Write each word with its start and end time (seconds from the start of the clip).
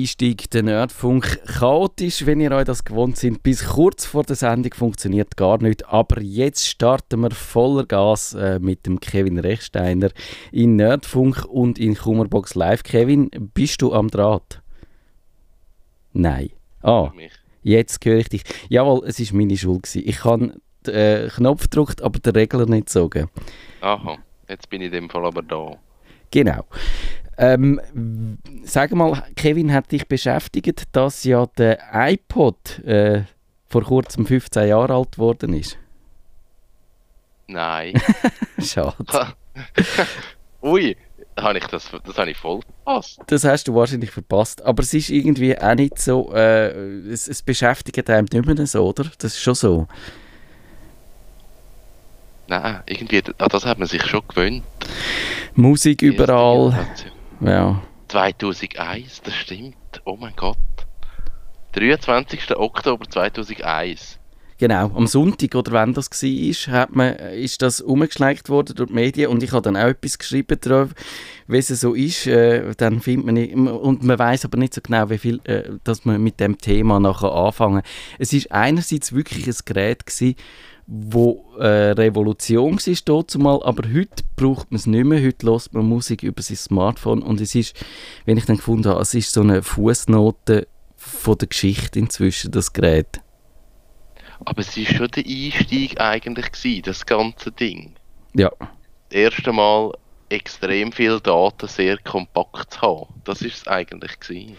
Dienstag, 0.00 0.48
der 0.52 0.62
Nerdfunk. 0.62 1.44
Chaotisch, 1.44 2.24
wenn 2.24 2.40
ihr 2.40 2.52
euch 2.52 2.64
das 2.64 2.84
gewohnt 2.84 3.18
seid. 3.18 3.42
Bis 3.42 3.66
kurz 3.66 4.06
vor 4.06 4.22
der 4.22 4.34
Sendung 4.34 4.72
funktioniert 4.72 5.36
gar 5.36 5.62
nicht. 5.62 5.86
Aber 5.88 6.22
jetzt 6.22 6.66
starten 6.66 7.20
wir 7.20 7.30
voller 7.32 7.84
Gas 7.84 8.32
äh, 8.32 8.58
mit 8.60 8.86
dem 8.86 8.98
Kevin 8.98 9.38
Rechsteiner 9.38 10.08
in 10.52 10.76
Nerdfunk 10.76 11.44
und 11.44 11.78
in 11.78 11.96
Kummerbox 11.96 12.54
Live. 12.54 12.82
Kevin, 12.82 13.28
bist 13.52 13.82
du 13.82 13.92
am 13.92 14.08
Draht? 14.08 14.62
Nein. 16.14 16.48
Ah, 16.80 17.12
jetzt 17.62 18.02
höre 18.02 18.20
ich 18.20 18.30
dich. 18.30 18.44
Jawohl, 18.70 19.06
es 19.06 19.20
war 19.20 19.36
meine 19.36 19.58
Schuld. 19.58 19.82
Gewesen. 19.82 20.08
Ich 20.08 20.24
habe 20.24 20.54
den 20.86 20.94
äh, 20.94 21.28
Knopf 21.28 21.64
gedrückt, 21.64 22.00
aber 22.00 22.18
den 22.20 22.32
Regler 22.32 22.64
nicht 22.64 22.86
gezogen. 22.86 23.28
Aha, 23.82 24.16
jetzt 24.48 24.70
bin 24.70 24.80
ich 24.80 24.86
in 24.86 24.92
dem 24.92 25.10
Fall 25.10 25.26
aber 25.26 25.42
da. 25.42 25.76
Genau. 26.30 26.64
Ähm, 27.42 27.80
sag 28.64 28.92
mal, 28.92 29.22
Kevin 29.34 29.72
hat 29.72 29.90
dich 29.90 30.06
beschäftigt, 30.06 30.84
dass 30.92 31.24
ja 31.24 31.46
der 31.56 31.78
iPod 31.94 32.80
äh, 32.80 33.22
vor 33.66 33.82
kurzem 33.82 34.26
15 34.26 34.68
Jahre 34.68 34.94
alt 34.94 35.12
geworden 35.12 35.54
ist. 35.54 35.78
Nein. 37.46 37.94
Schade. 38.62 38.94
Ui, 40.62 40.94
habe 41.38 41.58
ich 41.58 41.64
das, 41.64 41.90
das 42.04 42.18
habe 42.18 42.30
ich 42.30 42.36
voll 42.36 42.60
verpasst. 42.60 43.20
Das 43.28 43.44
hast 43.44 43.68
du 43.68 43.74
wahrscheinlich 43.74 44.10
verpasst. 44.10 44.62
Aber 44.62 44.82
es 44.82 44.92
ist 44.92 45.08
irgendwie 45.08 45.58
auch 45.58 45.74
nicht 45.74 45.98
so, 45.98 46.34
äh, 46.34 46.68
es, 47.08 47.26
es 47.26 47.40
beschäftigt 47.40 48.10
einem 48.10 48.26
nicht 48.30 48.44
mehr 48.44 48.66
so, 48.66 48.86
oder? 48.86 49.04
Das 49.16 49.32
ist 49.32 49.40
schon 49.40 49.54
so. 49.54 49.88
Nein, 52.48 52.82
irgendwie, 52.84 53.22
an 53.38 53.48
das 53.48 53.64
hat 53.64 53.78
man 53.78 53.88
sich 53.88 54.04
schon 54.04 54.20
gewöhnt. 54.28 54.62
Musik 55.54 56.02
überall. 56.02 56.86
Ja. 57.40 57.80
2001, 58.08 59.22
das 59.22 59.34
stimmt. 59.34 59.76
Oh 60.04 60.16
mein 60.16 60.34
Gott. 60.36 60.56
23. 61.72 62.56
Oktober 62.56 63.08
2001. 63.08 64.20
Genau, 64.60 64.90
am 64.94 65.06
Sonntag 65.06 65.54
oder 65.54 65.72
wenn 65.72 65.94
das 65.94 66.10
war, 66.10 66.72
hat 66.74 66.94
man, 66.94 67.14
ist 67.14 67.62
das 67.62 67.80
umgeschleicht 67.80 68.50
worden 68.50 68.76
durch 68.76 68.88
die 68.88 68.94
Medien 68.94 69.30
und 69.30 69.42
ich 69.42 69.52
habe 69.52 69.62
dann 69.62 69.74
auch 69.74 69.88
etwas 69.88 70.18
geschrieben 70.18 70.58
drauf, 70.60 70.90
wie 71.46 71.56
es 71.56 71.68
so 71.68 71.94
ist. 71.94 72.26
Äh, 72.26 72.74
dann 72.76 73.00
findet 73.00 73.24
man 73.24 73.34
nicht, 73.36 73.54
und 73.54 74.02
man 74.02 74.18
weiß 74.18 74.44
aber 74.44 74.58
nicht 74.58 74.74
so 74.74 74.82
genau, 74.82 75.08
wie 75.08 75.16
viel, 75.16 75.40
äh, 75.44 75.62
dass 75.82 76.04
man 76.04 76.22
mit 76.22 76.40
dem 76.40 76.58
Thema 76.58 77.00
nachher 77.00 77.32
anfangen. 77.32 77.80
Es 78.18 78.34
ist 78.34 78.52
einerseits 78.52 79.14
wirklich 79.14 79.46
ein 79.46 79.56
Gerät 79.64 80.04
gewesen, 80.04 80.34
wo 80.92 81.44
äh, 81.56 81.92
Revolution 81.92 82.76
war 82.76 83.28
zumal, 83.28 83.62
aber 83.62 83.88
heute 83.92 84.24
braucht 84.34 84.72
man 84.72 84.76
es 84.76 84.86
nicht 84.86 85.04
mehr. 85.04 85.24
Heute 85.24 85.46
hört 85.46 85.72
man 85.72 85.86
Musik 85.86 86.24
über 86.24 86.42
sein 86.42 86.56
Smartphone 86.56 87.22
und 87.22 87.40
es 87.40 87.54
ist, 87.54 87.76
wenn 88.24 88.36
ich 88.36 88.44
dann 88.44 88.56
gefunden 88.56 88.88
habe, 88.88 89.00
es 89.00 89.14
ist 89.14 89.32
so 89.32 89.40
eine 89.40 89.62
Fußnote 89.62 90.66
von 90.96 91.38
der 91.38 91.46
Geschichte 91.46 92.00
inzwischen, 92.00 92.50
das 92.50 92.72
Gerät. 92.72 93.20
Aber 94.44 94.62
es 94.62 94.76
war 94.76 94.84
schon 94.84 95.08
der 95.12 95.24
Einstieg 95.24 96.00
eigentlich 96.00 96.50
gewesen, 96.50 96.82
das 96.82 97.06
ganze 97.06 97.52
Ding. 97.52 97.94
Ja. 98.34 98.50
Das 98.58 98.68
erste 99.16 99.52
Mal 99.52 99.92
extrem 100.28 100.90
viel 100.90 101.20
Daten 101.20 101.68
sehr 101.68 101.98
kompakt 101.98 102.74
zu 102.74 102.80
haben. 102.80 103.14
Das 103.22 103.42
ist 103.42 103.58
es 103.58 103.68
eigentlich 103.68 104.18
gewesen. 104.18 104.56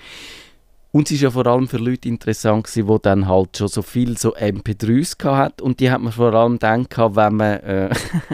Und 0.91 1.07
es 1.07 1.13
ist 1.13 1.21
ja 1.21 1.31
vor 1.31 1.47
allem 1.47 1.69
für 1.69 1.77
Leute 1.77 2.09
interessant 2.09 2.65
gewesen, 2.65 2.87
die 2.87 3.01
dann 3.01 3.27
halt 3.27 3.57
schon 3.57 3.69
so 3.69 3.81
viel 3.81 4.17
so 4.17 4.35
MP3s 4.35 5.23
hat 5.23 5.61
und 5.61 5.79
die 5.79 5.89
hat 5.89 6.01
man 6.01 6.11
vor 6.11 6.33
allem 6.33 6.59
gehabt, 6.59 7.15
wenn 7.15 7.35
man, 7.35 7.59
äh, 7.61 7.89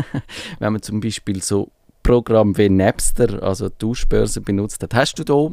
wenn 0.59 0.73
man 0.73 0.81
zum 0.81 0.99
Beispiel 0.99 1.43
so 1.43 1.69
Programme 2.01 2.57
wie 2.57 2.69
Napster, 2.69 3.43
also 3.43 3.69
Tauschbörse 3.69 4.41
benutzt 4.41 4.81
hat. 4.81 4.95
Hast 4.95 5.19
du 5.19 5.23
da, 5.23 5.51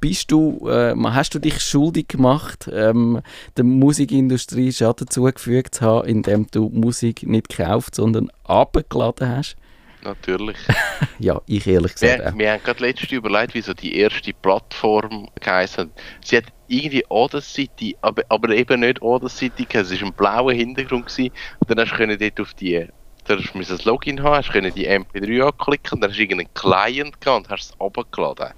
bist 0.00 0.32
du, 0.32 0.68
äh, 0.68 0.96
hast 0.96 1.34
du 1.34 1.38
dich 1.38 1.60
schuldig 1.60 2.08
gemacht, 2.08 2.68
ähm, 2.72 3.20
der 3.56 3.64
Musikindustrie 3.64 4.72
Schaden 4.72 5.08
zugefügt 5.08 5.76
zu 5.76 5.82
haben, 5.82 6.08
indem 6.08 6.46
du 6.50 6.70
Musik 6.70 7.24
nicht 7.24 7.50
gekauft, 7.50 7.94
sondern 7.94 8.30
abgeladen 8.42 9.28
hast? 9.28 9.56
Natürlich. 10.04 10.56
ja, 11.18 11.40
ich 11.46 11.66
ehrlich 11.66 11.94
gesagt 11.94 12.18
wir, 12.18 12.38
wir 12.38 12.52
haben 12.52 12.62
gerade 12.62 12.84
letztens 12.84 13.12
überlegt, 13.12 13.54
wie 13.54 13.60
so 13.60 13.72
die 13.72 13.96
erste 13.96 14.32
Plattform 14.32 15.28
geheißen 15.40 15.90
Sie 16.24 16.36
hat 16.36 16.44
irgendwie 16.68 17.04
Audacity, 17.08 17.96
aber, 18.00 18.22
aber 18.28 18.50
eben 18.50 18.80
nicht 18.80 19.00
Audacity, 19.02 19.66
es 19.72 19.90
war 19.90 20.06
ein 20.08 20.12
blauer 20.14 20.52
Hintergrund 20.52 21.06
gewesen, 21.06 21.32
und 21.60 21.70
dann 21.70 21.78
hast 21.78 21.96
du 21.96 22.16
dort 22.16 22.40
auf 22.40 22.54
die 22.54 22.88
da 23.24 23.36
hast 23.36 23.54
du 23.54 23.58
ein 23.58 23.78
Login 23.84 24.22
haben, 24.22 24.36
hast 24.36 24.52
du 24.52 24.70
die 24.72 24.88
MP3 24.88 25.46
anklicken 25.46 26.00
dann 26.00 26.10
hast 26.10 26.18
du 26.18 26.22
irgendeinen 26.22 26.52
Client 26.54 27.20
gehabt 27.20 27.44
und 27.44 27.50
hast 27.50 27.70
es 27.70 27.80
abgeladen. 27.80 28.52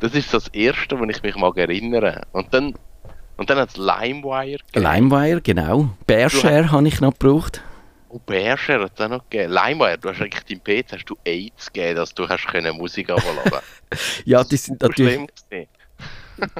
Das 0.00 0.14
ist 0.14 0.32
das 0.32 0.48
erste, 0.48 0.98
wo 0.98 1.04
ich 1.04 1.22
mich 1.22 1.36
mag 1.36 1.58
erinnere. 1.58 2.22
Und 2.32 2.54
dann, 2.54 2.74
und 3.36 3.50
dann 3.50 3.58
hat 3.58 3.70
es 3.70 3.76
LimeWire 3.76 4.58
gegeben. 4.72 4.86
LimeWire, 4.86 5.40
genau. 5.42 5.90
Bearshare 6.06 6.70
habe 6.70 6.88
ich 6.88 7.00
noch 7.02 7.12
gebraucht. 7.12 7.62
Oh, 8.12 8.18
Bearshare 8.26 8.84
hat 8.84 8.92
es 8.96 9.00
auch 9.00 9.08
noch 9.08 9.30
gegeben. 9.30 9.52
LimeWire, 9.52 9.98
du 9.98 10.08
hast 10.08 10.20
eigentlich 10.20 10.44
deinem 10.44 10.82
PC 10.82 10.92
hast 10.92 11.04
du 11.04 11.16
AIDS 11.24 11.72
gegeben, 11.72 11.96
dass 11.96 12.12
du 12.12 12.28
hast 12.28 12.46
können 12.48 12.76
Musik 12.76 13.08
abladen 13.10 13.60
Ja, 14.24 14.42
das 14.42 14.64
sind 14.64 14.82
natürlich... 14.82 15.26
die 15.52 15.68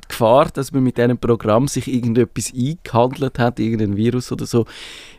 Gefahr, 0.09 0.50
dass 0.50 0.72
man 0.72 0.83
mit 0.83 0.99
diesem 0.99 1.19
Programm 1.19 1.66
sich 1.66 1.88
irgendetwas 1.88 2.53
eingehandelt 2.55 3.38
hat, 3.38 3.59
irgendein 3.59 3.97
Virus 3.97 4.31
oder 4.31 4.47
so, 4.47 4.66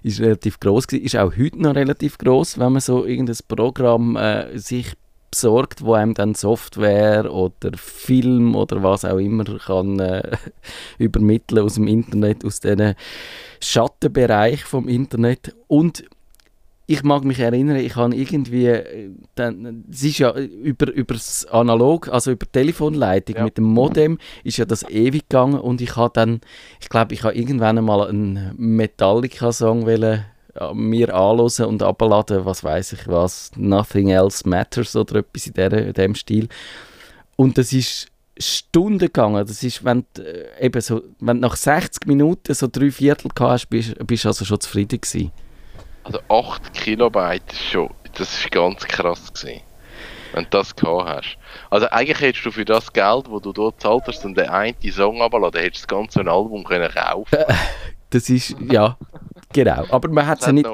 ist 0.03 0.21
relativ 0.21 0.59
groß 0.59 0.87
gewesen. 0.87 1.05
Ist 1.05 1.15
auch 1.17 1.35
heute 1.35 1.61
noch 1.61 1.75
relativ 1.75 2.17
groß, 2.17 2.59
wenn 2.59 2.73
man 2.73 2.81
so 2.81 3.05
irgendein 3.05 3.37
Programm 3.47 4.15
äh, 4.15 4.57
sich 4.57 4.93
besorgt, 5.31 5.83
wo 5.83 5.93
einem 5.93 6.13
dann 6.13 6.35
Software 6.35 7.33
oder 7.33 7.71
Film 7.77 8.55
oder 8.55 8.83
was 8.83 9.05
auch 9.05 9.17
immer 9.17 9.45
kann 9.57 9.99
äh, 9.99 10.37
übermitteln 10.97 11.63
aus 11.63 11.75
dem 11.75 11.87
Internet, 11.87 12.45
aus 12.45 12.59
diesem 12.59 12.93
Schattenbereich 13.61 14.63
vom 14.63 14.87
Internet 14.87 15.55
und 15.67 16.03
ich 16.91 17.03
mag 17.03 17.23
mich 17.23 17.39
erinnern, 17.39 17.77
ich 17.77 17.95
habe 17.95 18.13
irgendwie, 18.13 18.67
äh, 18.67 19.11
dann, 19.35 19.85
es 19.89 20.03
ist 20.03 20.17
ja 20.17 20.33
über, 20.33 20.91
über 20.91 21.13
das 21.13 21.45
Analog, 21.45 22.09
also 22.09 22.31
über 22.31 22.45
Telefonleitung 22.51 23.37
ja. 23.37 23.43
mit 23.45 23.57
dem 23.57 23.63
Modem, 23.63 24.17
ist 24.43 24.57
ja 24.57 24.65
das 24.65 24.83
ewig 24.89 25.29
gegangen 25.29 25.59
und 25.59 25.79
ich 25.79 25.95
habe 25.95 26.11
dann, 26.13 26.41
ich 26.81 26.89
glaube, 26.89 27.13
ich 27.13 27.23
habe 27.23 27.33
irgendwann 27.33 27.77
einmal 27.77 28.09
einen 28.09 28.53
Metallica-Song 28.57 29.87
äh, 29.87 30.19
mir 30.73 31.15
anhören 31.15 31.65
und 31.65 31.81
abladen, 31.81 32.43
was 32.43 32.61
weiß 32.61 32.91
ich 32.93 33.07
was, 33.07 33.51
Nothing 33.55 34.09
Else 34.09 34.47
Matters 34.47 34.93
oder 34.97 35.19
etwas 35.19 35.47
in, 35.47 35.53
der, 35.53 35.71
in 35.71 35.93
dem 35.93 36.13
Stil. 36.15 36.49
Und 37.37 37.57
das 37.57 37.71
ist 37.71 38.07
Stunden 38.37 38.99
gegangen. 38.99 39.45
Das 39.47 39.63
ist, 39.63 39.85
wenn 39.85 40.03
du, 40.13 40.23
äh, 40.23 40.65
eben 40.65 40.81
so, 40.81 41.03
wenn 41.21 41.37
du 41.37 41.47
nach 41.47 41.55
60 41.55 42.05
Minuten 42.05 42.53
so 42.53 42.67
drei 42.69 42.91
Viertel 42.91 43.31
hast, 43.39 43.69
bist 43.69 43.95
du 43.97 44.27
also 44.27 44.43
schon 44.43 44.59
zufrieden 44.59 44.99
gewesen. 44.99 45.31
Also 46.03 46.19
8 46.29 46.73
Kilobyte 46.73 47.51
ist 47.51 47.71
schon, 47.71 47.89
das 48.13 48.39
ist 48.39 48.51
ganz 48.51 48.83
krass 48.85 49.31
gewesen, 49.33 49.61
wenn 50.33 50.43
du 50.45 50.49
das 50.49 50.75
gehabt 50.75 51.07
hast. 51.07 51.37
Also 51.69 51.87
eigentlich 51.89 52.19
hättest 52.19 52.45
du 52.45 52.51
für 52.51 52.65
das 52.65 52.91
Geld, 52.91 53.27
das 53.31 53.41
du 53.41 53.53
dort 53.53 53.81
zahlt 53.81 54.03
hast, 54.07 54.25
und 54.25 54.35
den 54.35 54.49
einen 54.49 54.75
Song 54.91 55.21
abladen, 55.21 55.61
hättest 55.61 55.83
du 55.83 55.95
das 55.95 55.99
ganze 56.13 56.31
Album 56.31 56.63
können 56.63 56.91
kaufen 56.91 57.39
Das 58.09 58.29
ist, 58.29 58.55
ja, 58.69 58.97
genau. 59.53 59.85
Aber 59.89 60.09
man 60.09 60.27
hat 60.27 60.39
es 60.39 60.45
ja 60.45 60.51
nicht... 60.51 60.67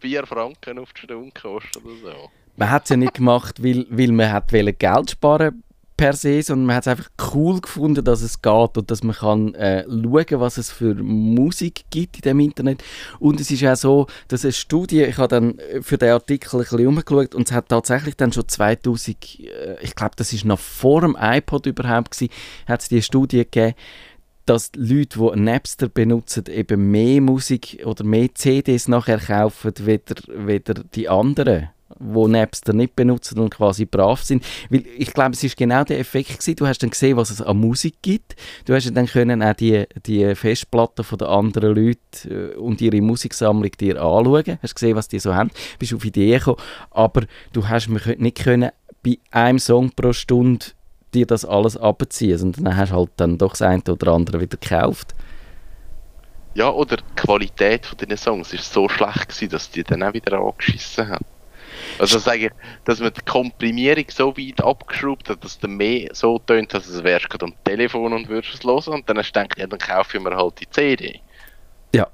4 0.00 0.26
Franken 0.26 0.78
auf 0.78 0.92
die 0.92 1.00
Stunde 1.02 1.30
gekostet 1.32 1.82
oder 1.84 1.94
so. 2.02 2.30
Man 2.56 2.70
hat 2.70 2.84
es 2.84 2.90
ja 2.90 2.96
nicht 2.96 3.14
gemacht, 3.14 3.62
weil, 3.62 3.86
weil 3.88 4.12
man 4.12 4.30
hat 4.30 4.50
Geld 4.50 5.10
sparen 5.10 5.63
per 5.96 6.14
se, 6.14 6.42
sondern 6.42 6.66
man 6.66 6.76
hat 6.76 6.84
es 6.84 6.88
einfach 6.88 7.10
cool 7.34 7.60
gefunden, 7.60 8.04
dass 8.04 8.22
es 8.22 8.42
geht 8.42 8.78
und 8.78 8.90
dass 8.90 9.02
man 9.02 9.14
kann 9.14 9.54
äh, 9.54 9.84
schauen, 9.84 10.40
was 10.40 10.58
es 10.58 10.70
für 10.70 10.94
Musik 10.94 11.84
gibt 11.90 12.16
in 12.16 12.22
dem 12.22 12.40
Internet. 12.40 12.82
Und 13.20 13.40
es 13.40 13.50
ist 13.50 13.64
auch 13.64 13.76
so, 13.76 14.06
dass 14.28 14.44
eine 14.44 14.52
Studie, 14.52 15.02
ich 15.02 15.18
habe 15.18 15.28
dann 15.28 15.58
für 15.82 15.98
den 15.98 16.10
Artikel 16.10 16.56
ein 16.56 16.62
bisschen 16.62 16.86
umgeschaut 16.86 17.34
und 17.34 17.48
es 17.48 17.54
hat 17.54 17.68
tatsächlich 17.68 18.16
dann 18.16 18.32
schon 18.32 18.48
2000, 18.48 19.40
äh, 19.40 19.76
ich 19.82 19.94
glaube, 19.94 20.14
das 20.16 20.32
ist 20.32 20.44
noch 20.44 20.58
vor 20.58 21.02
dem 21.02 21.16
iPod 21.18 21.66
überhaupt 21.66 22.10
gewesen, 22.10 22.32
hat 22.66 22.82
es 22.82 22.88
die 22.88 23.02
Studie 23.02 23.38
gegeben, 23.38 23.74
dass 24.46 24.72
Leute, 24.76 25.18
die 25.18 25.40
Napster 25.40 25.88
benutzen, 25.88 26.44
eben 26.48 26.90
mehr 26.90 27.20
Musik 27.20 27.82
oder 27.84 28.04
mehr 28.04 28.34
CDs 28.34 28.88
nachher 28.88 29.18
kaufen, 29.18 29.72
weder, 29.78 30.16
weder 30.28 30.74
die 30.74 31.08
anderen 31.08 31.70
wo 31.98 32.28
Napster 32.28 32.72
nicht 32.72 32.96
benutzen 32.96 33.38
und 33.38 33.50
quasi 33.50 33.84
brav 33.84 34.22
sind. 34.22 34.44
Weil 34.70 34.84
ich 34.98 35.12
glaube, 35.12 35.32
es 35.32 35.44
ist 35.44 35.56
genau 35.56 35.84
der 35.84 35.98
Effekt 35.98 36.30
gewesen. 36.30 36.56
Du 36.56 36.66
hast 36.66 36.82
dann 36.82 36.90
gesehen, 36.90 37.16
was 37.16 37.30
es 37.30 37.40
an 37.40 37.56
Musik 37.56 37.96
gibt. 38.02 38.36
Du 38.64 38.74
hast 38.74 38.90
dann 38.94 39.06
können 39.06 39.42
auch 39.42 39.54
die, 39.54 39.84
die 40.06 40.34
Festplatten 40.34 41.04
von 41.04 41.18
den 41.18 41.28
anderen 41.28 41.74
Leuten 41.74 42.00
äh, 42.30 42.56
und 42.56 42.80
ihre 42.80 43.00
Musiksammlung 43.00 43.70
dir 43.72 44.00
anschauen. 44.02 44.58
Hast 44.62 44.74
gesehen, 44.74 44.96
was 44.96 45.08
die 45.08 45.18
so 45.18 45.34
haben. 45.34 45.50
Bist 45.78 45.94
auf 45.94 46.04
Ideen 46.04 46.38
gekommen. 46.38 46.58
Aber 46.90 47.22
du 47.52 47.68
hast 47.68 47.88
nicht 47.88 48.42
können 48.42 48.70
bei 49.02 49.18
einem 49.30 49.58
Song 49.58 49.90
pro 49.90 50.12
Stunde 50.12 50.66
dir 51.12 51.26
das 51.26 51.44
alles 51.44 51.76
abziehen, 51.76 52.38
sondern 52.38 52.64
dann 52.64 52.76
hast 52.76 52.90
du 52.90 52.96
halt 52.96 53.10
dann 53.16 53.38
doch 53.38 53.52
das 53.52 53.62
eine 53.62 53.82
oder 53.88 54.12
andere 54.12 54.40
wieder 54.40 54.56
gekauft. 54.56 55.14
Ja, 56.54 56.70
oder 56.70 56.96
die 56.96 57.14
Qualität 57.16 57.88
diesen 58.00 58.16
Songs 58.16 58.52
ist 58.52 58.72
so 58.72 58.88
schlecht 58.88 59.28
gewesen, 59.28 59.48
dass 59.50 59.70
die 59.70 59.82
dann 59.82 60.02
auch 60.02 60.12
wieder 60.12 60.38
angeschissen 60.38 61.08
haben. 61.08 61.24
Also 61.98 62.18
sage 62.18 62.46
ich, 62.46 62.52
dass 62.84 63.00
man 63.00 63.12
die 63.12 63.20
Komprimierung 63.20 64.04
so 64.08 64.36
weit 64.36 64.62
abgeschraubt 64.62 65.28
hat, 65.28 65.44
dass 65.44 65.58
der 65.58 65.68
mehr 65.68 66.10
so 66.12 66.38
tönt, 66.38 66.74
dass 66.74 66.86
es 66.86 67.02
wärst 67.04 67.30
gerade 67.30 67.46
am 67.46 67.54
Telefon 67.64 68.12
und 68.12 68.28
würdest 68.28 68.54
es 68.54 68.64
hören. 68.64 68.94
Und 68.94 69.08
dann 69.08 69.18
hast 69.18 69.32
du 69.32 69.40
gedacht, 69.40 69.58
ja, 69.58 69.66
dann 69.66 69.78
kaufe 69.78 70.16
ich 70.16 70.22
mir 70.22 70.36
halt 70.36 70.60
die 70.60 70.70
CD. 70.70 71.20
Ja, 71.94 72.08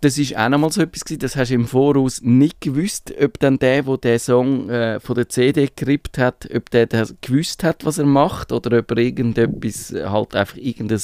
das 0.00 0.18
ist 0.18 0.36
auch 0.36 0.48
nochmal 0.48 0.70
so 0.70 0.82
etwas 0.82 1.04
gewesen, 1.04 1.20
das 1.20 1.36
hast 1.36 1.50
du 1.50 1.54
im 1.54 1.66
Voraus 1.66 2.20
nicht 2.22 2.60
gewusst, 2.60 3.14
ob 3.20 3.38
dann 3.38 3.58
der, 3.58 3.82
der 3.82 3.96
den 3.96 4.18
Song 4.18 4.68
äh, 4.68 5.00
von 5.00 5.14
der 5.14 5.28
CD 5.28 5.68
gerippt 5.74 6.18
hat, 6.18 6.48
ob 6.54 6.70
der, 6.70 6.86
der 6.86 7.06
gewusst 7.20 7.64
hat, 7.64 7.84
was 7.84 7.98
er 7.98 8.04
macht 8.04 8.52
oder 8.52 8.78
ob 8.78 8.90
er 8.90 8.98
irgendetwas, 8.98 9.92
halt 9.92 10.34
einfach 10.34 10.56
irgendein 10.56 10.98
äh, 10.98 11.00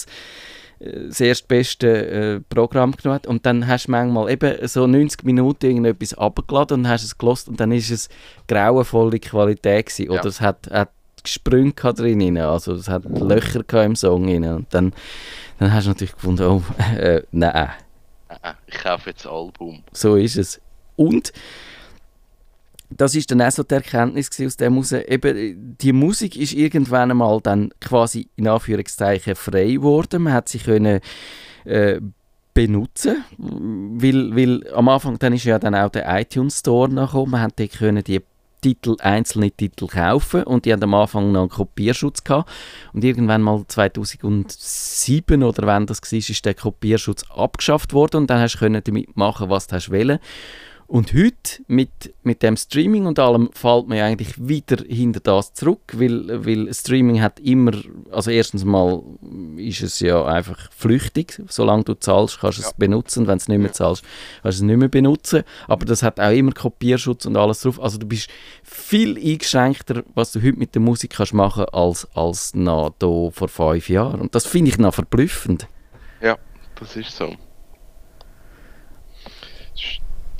das 1.08 1.20
erstbeste 1.20 2.06
äh, 2.06 2.40
Programm 2.40 2.92
genommen 2.92 3.14
hat. 3.14 3.26
Und 3.26 3.46
dann 3.46 3.66
hast 3.66 3.86
du 3.86 3.92
manchmal 3.92 4.30
eben 4.30 4.66
so 4.66 4.86
90 4.86 5.24
Minuten 5.24 5.66
irgendetwas 5.66 6.14
abgeladen 6.14 6.80
und 6.80 6.88
hast 6.88 7.04
es 7.04 7.16
gelost 7.16 7.48
und 7.48 7.60
dann 7.60 7.72
ist 7.72 7.90
es 7.90 8.08
grauenvolle 8.48 9.18
Qualität 9.18 9.86
gewesen. 9.86 10.10
Oder 10.10 10.22
ja. 10.22 10.28
es 10.28 10.40
hat, 10.40 10.68
hat 10.70 10.90
Sprünge 11.24 11.72
drin, 11.72 12.38
also 12.38 12.74
es 12.74 12.88
hat 12.88 13.04
Löcher 13.04 13.84
im 13.84 13.96
Song 13.96 14.28
rein. 14.28 14.44
Und 14.44 14.74
dann, 14.74 14.92
dann 15.58 15.72
hast 15.72 15.84
du 15.84 15.90
natürlich 15.90 16.14
gefunden, 16.14 16.42
oh, 16.44 16.62
äh, 16.98 17.22
nein. 17.30 17.70
Ich 18.66 18.78
kaufe 18.78 19.10
jetzt 19.10 19.24
das 19.24 19.32
Album. 19.32 19.82
So 19.92 20.16
ist 20.16 20.36
es. 20.36 20.60
Und 20.96 21.32
das 22.96 23.14
ist 23.14 23.30
dann 23.30 23.42
auch 23.42 23.50
so 23.50 23.62
die 23.62 23.74
Erkenntnis 23.74 24.30
aus 24.40 24.56
dem 24.56 24.76
raus, 24.76 24.92
eben, 24.92 25.76
die 25.78 25.92
Musik 25.92 26.36
ist 26.36 26.52
irgendwann 26.52 27.10
einmal 27.10 27.40
dann 27.40 27.70
quasi 27.80 28.28
in 28.36 28.48
Anführungszeichen 28.48 29.34
frei 29.34 29.72
geworden. 29.72 30.22
Man 30.22 30.32
hat 30.32 30.48
sie 30.48 30.58
können 30.58 31.00
äh, 31.64 32.00
benutzen, 32.54 33.24
weil, 33.38 34.36
weil 34.36 34.72
am 34.74 34.88
Anfang 34.88 35.18
dann 35.18 35.32
ist 35.32 35.44
ja 35.44 35.58
dann 35.58 35.74
auch 35.74 35.90
der 35.90 36.20
iTunes 36.20 36.58
Store 36.58 36.88
gekommen. 36.88 37.32
Man 37.32 37.40
hat 37.40 37.56
können 37.78 38.04
die 38.04 38.20
Titel, 38.62 38.96
einzelne 39.00 39.50
Titel 39.50 39.88
kaufen 39.88 40.44
und 40.44 40.64
die 40.64 40.72
haben 40.72 40.82
am 40.84 40.94
Anfang 40.94 41.32
noch 41.32 41.40
einen 41.40 41.50
Kopierschutz 41.50 42.22
gehabt 42.22 42.50
und 42.92 43.02
irgendwann 43.02 43.42
mal 43.42 43.64
2007 43.66 45.42
oder 45.42 45.66
wann 45.66 45.86
das 45.86 46.00
war, 46.00 46.18
ist 46.18 46.44
der 46.44 46.54
Kopierschutz 46.54 47.24
abgeschafft 47.28 47.92
worden 47.92 48.18
und 48.18 48.30
dann 48.30 48.40
hast 48.40 48.60
du 48.60 48.80
damit 48.80 49.16
machen, 49.16 49.50
was 49.50 49.66
du 49.66 49.76
wollen. 49.90 50.20
Und 50.92 51.14
heute, 51.14 51.62
mit, 51.68 52.12
mit 52.22 52.42
dem 52.42 52.54
Streaming 52.54 53.06
und 53.06 53.18
allem, 53.18 53.48
fällt 53.54 53.88
man 53.88 53.96
ja 53.96 54.04
eigentlich 54.04 54.34
wieder 54.46 54.84
hinter 54.86 55.20
das 55.20 55.54
zurück, 55.54 55.80
weil, 55.94 56.44
weil 56.44 56.74
Streaming 56.74 57.22
hat 57.22 57.40
immer, 57.40 57.72
also 58.10 58.30
erstens 58.30 58.66
mal 58.66 59.02
ist 59.56 59.80
es 59.80 60.00
ja 60.00 60.22
einfach 60.26 60.70
flüchtig, 60.70 61.40
solange 61.48 61.84
du 61.84 61.94
zahlst, 61.94 62.40
kannst 62.40 62.58
du 62.58 62.62
ja. 62.62 62.68
es 62.68 62.74
benutzen, 62.74 63.26
wenn 63.26 63.38
du 63.38 63.42
es 63.42 63.48
nicht 63.48 63.58
mehr 63.60 63.72
zahlst, 63.72 64.04
kannst 64.42 64.58
du 64.58 64.64
es 64.64 64.66
nicht 64.66 64.76
mehr 64.76 64.90
benutzen, 64.90 65.44
aber 65.66 65.86
das 65.86 66.02
hat 66.02 66.20
auch 66.20 66.30
immer 66.30 66.52
Kopierschutz 66.52 67.24
und 67.24 67.38
alles 67.38 67.62
drauf, 67.62 67.80
also 67.80 67.96
du 67.96 68.06
bist 68.06 68.28
viel 68.62 69.16
eingeschränkter, 69.16 70.02
was 70.14 70.32
du 70.32 70.42
heute 70.42 70.58
mit 70.58 70.74
der 70.74 70.82
Musik 70.82 71.14
kannst 71.16 71.32
machen, 71.32 71.64
als, 71.72 72.06
als 72.14 72.54
noch 72.54 72.92
da 72.98 73.30
vor 73.30 73.48
fünf 73.48 73.88
Jahren. 73.88 74.20
Und 74.20 74.34
das 74.34 74.44
finde 74.44 74.70
ich 74.70 74.76
noch 74.76 74.92
verblüffend. 74.92 75.68
Ja, 76.20 76.36
das 76.78 76.96
ist 76.96 77.16
so 77.16 77.34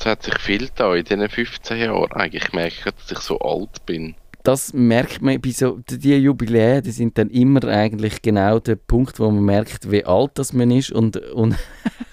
es 0.03 0.07
hat 0.07 0.23
sich 0.25 0.39
viel 0.39 0.69
da 0.75 0.95
in 0.97 1.05
diesen 1.05 1.29
15 1.29 1.79
Jahren. 1.79 2.13
Eigentlich 2.13 2.53
merke 2.53 2.75
ich, 2.77 2.85
dass 2.85 3.13
ich 3.13 3.19
so 3.19 3.39
alt 3.39 3.87
bin. 3.87 4.17
Das 4.43 4.73
merkt 4.73 5.23
man 5.23 5.41
bei 5.41 5.51
so, 5.51 5.79
die 5.89 6.17
Jubiläen, 6.17 6.83
die 6.83 6.91
sind 6.91 7.17
dann 7.17 7.31
immer 7.31 7.63
eigentlich 7.69 8.21
genau 8.23 8.59
der 8.59 8.75
Punkt, 8.75 9.21
wo 9.21 9.31
man 9.31 9.45
merkt, 9.45 9.93
wie 9.93 10.05
alt 10.05 10.33
das 10.35 10.53
man 10.53 10.73
ist 10.73 10.91
und, 10.91 11.17
und 11.17 11.55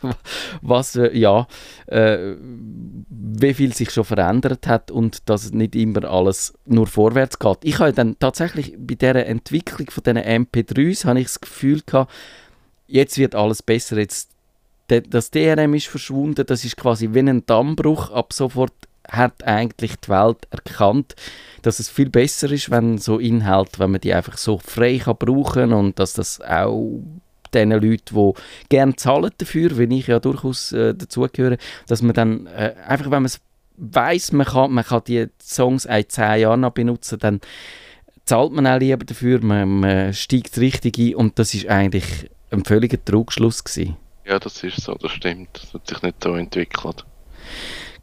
was, 0.62 0.96
äh, 0.96 1.18
ja, 1.18 1.48
äh, 1.88 2.36
wie 3.10 3.54
viel 3.56 3.74
sich 3.74 3.90
schon 3.90 4.04
verändert 4.04 4.68
hat 4.68 4.92
und 4.92 5.28
dass 5.28 5.52
nicht 5.52 5.76
immer 5.76 6.04
alles 6.04 6.54
nur 6.66 6.86
vorwärts 6.86 7.40
geht. 7.40 7.58
Ich 7.64 7.80
habe 7.80 7.94
dann 7.94 8.20
tatsächlich 8.20 8.76
bei 8.78 8.94
dieser 8.94 9.26
Entwicklung 9.26 9.90
von 9.90 10.04
diesen 10.04 10.20
MP3s 10.20 11.06
habe 11.06 11.22
ich 11.22 11.26
das 11.26 11.42
Gefühl 11.42 11.82
gehabt, 11.84 12.12
jetzt 12.86 13.18
wird 13.18 13.34
alles 13.34 13.64
besser, 13.64 13.98
jetzt 13.98 14.30
das 14.90 15.32
DRM 15.32 15.74
ist 15.74 15.88
verschwunden, 15.88 16.46
das 16.46 16.66
ist 16.66 16.78
quasi 16.78 17.10
wie 17.14 17.20
ein 17.20 17.46
Dammbruch. 17.46 18.12
Ab 18.12 18.34
sofort 18.34 18.74
hat 19.08 19.44
eigentlich 19.44 19.96
die 19.98 20.10
Welt 20.10 20.48
erkannt, 20.52 21.16
dass 21.62 21.80
es 21.80 21.90
viel 21.90 22.10
besser 22.10 22.52
ist, 22.52 22.70
wenn 22.70 22.98
so 22.98 23.18
Inhalte, 23.18 23.80
wenn 23.80 23.92
man 23.92 24.02
die 24.02 24.14
einfach 24.14 24.38
so 24.38 24.58
frei 24.58 25.00
kann 25.00 25.18
brauchen 25.18 25.74
und 25.74 26.00
dass 26.00 26.14
das 26.14 26.42
auch 26.42 27.02
den 27.54 27.72
Leuten, 27.72 28.16
die 28.16 28.34
gerne 28.70 28.96
zahlen 28.96 29.32
dafür, 29.38 29.78
wenn 29.78 29.92
ich 29.92 30.08
ja 30.08 30.20
durchaus 30.20 30.72
äh, 30.72 30.94
dazugehöre, 30.94 31.58
dass 31.88 32.02
man 32.02 32.14
dann 32.14 32.46
äh, 32.48 32.76
einfach, 32.86 33.06
wenn 33.06 33.24
man 33.24 33.26
es 33.26 33.42
weiß, 33.78 34.34
man 34.34 34.46
kann, 34.46 34.72
man 34.72 34.86
die 35.08 35.28
Songs 35.42 35.86
in 35.86 36.10
zehn 36.10 36.42
Jahren 36.42 36.62
noch 36.62 36.72
benutzen, 36.72 37.18
dann 37.20 37.42
zahlt 38.26 38.52
man 38.52 38.68
auch 38.68 38.78
lieber 38.78 39.04
dafür, 39.04 39.44
man, 39.44 39.80
man 39.80 40.14
steigt 40.14 40.60
richtig 40.60 41.00
ein 41.00 41.16
und 41.16 41.40
das 41.40 41.54
ist 41.54 41.68
eigentlich 41.68 42.30
ein 42.52 42.64
völliger 42.64 43.04
Trugschluss 43.04 43.64
gewesen. 43.64 43.98
Ja, 44.30 44.38
das 44.38 44.64
ist 44.64 44.82
so, 44.82 44.94
das 44.94 45.12
stimmt. 45.12 45.50
Das 45.54 45.74
hat 45.74 45.88
sich 45.88 46.04
nicht 46.04 46.24
so 46.24 46.36
entwickelt. 46.36 47.04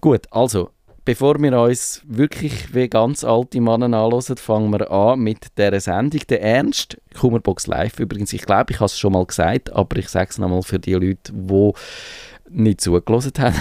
Gut, 0.00 0.22
also, 0.32 0.70
bevor 1.04 1.40
wir 1.40 1.56
uns 1.56 2.02
wirklich 2.04 2.74
wie 2.74 2.88
ganz 2.88 3.22
alte 3.22 3.60
Männer 3.60 3.86
anhören, 3.96 4.36
fangen 4.36 4.72
wir 4.72 4.90
an 4.90 5.20
mit 5.20 5.56
dieser 5.56 5.78
Sendung. 5.78 6.20
Der 6.28 6.42
Ernst, 6.42 7.00
Kummerbox 7.16 7.68
Live 7.68 8.00
übrigens, 8.00 8.32
ich 8.32 8.42
glaube, 8.42 8.72
ich 8.72 8.80
habe 8.80 8.86
es 8.86 8.98
schon 8.98 9.12
mal 9.12 9.24
gesagt, 9.24 9.72
aber 9.72 9.98
ich 9.98 10.08
sage 10.08 10.30
es 10.30 10.38
nochmal 10.38 10.62
für 10.62 10.80
die 10.80 10.94
Leute, 10.94 11.32
die 11.32 11.72
nicht 12.50 12.80
zugelassen 12.80 13.32
haben. 13.38 13.54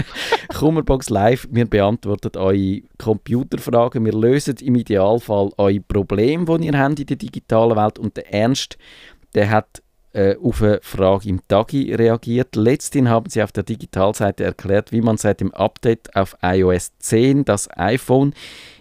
Kummerbox 0.58 1.10
Live, 1.10 1.46
wir 1.50 1.66
beantworten 1.66 2.38
eure 2.38 2.80
Computerfragen, 2.96 4.06
wir 4.06 4.14
lösen 4.14 4.56
im 4.62 4.76
Idealfall 4.76 5.50
eure 5.58 5.80
Probleme, 5.80 6.58
die 6.58 6.66
ihr 6.66 6.78
habt 6.78 6.98
in 6.98 7.06
der 7.06 7.16
digitalen 7.16 7.76
Welt 7.76 7.98
und 7.98 8.16
der 8.16 8.32
Ernst, 8.32 8.78
der 9.34 9.50
hat 9.50 9.82
äh, 10.16 10.36
auf 10.42 10.62
eine 10.62 10.80
Frage 10.82 11.28
im 11.28 11.46
Tagi 11.46 11.94
reagiert. 11.94 12.56
Letztens 12.56 13.08
haben 13.08 13.28
sie 13.28 13.42
auf 13.42 13.52
der 13.52 13.64
Digitalseite 13.64 14.44
erklärt, 14.44 14.90
wie 14.90 15.02
man 15.02 15.18
seit 15.18 15.40
dem 15.40 15.52
Update 15.52 16.16
auf 16.16 16.36
iOS 16.42 16.92
10 16.98 17.44
das 17.44 17.68
iPhone, 17.76 18.32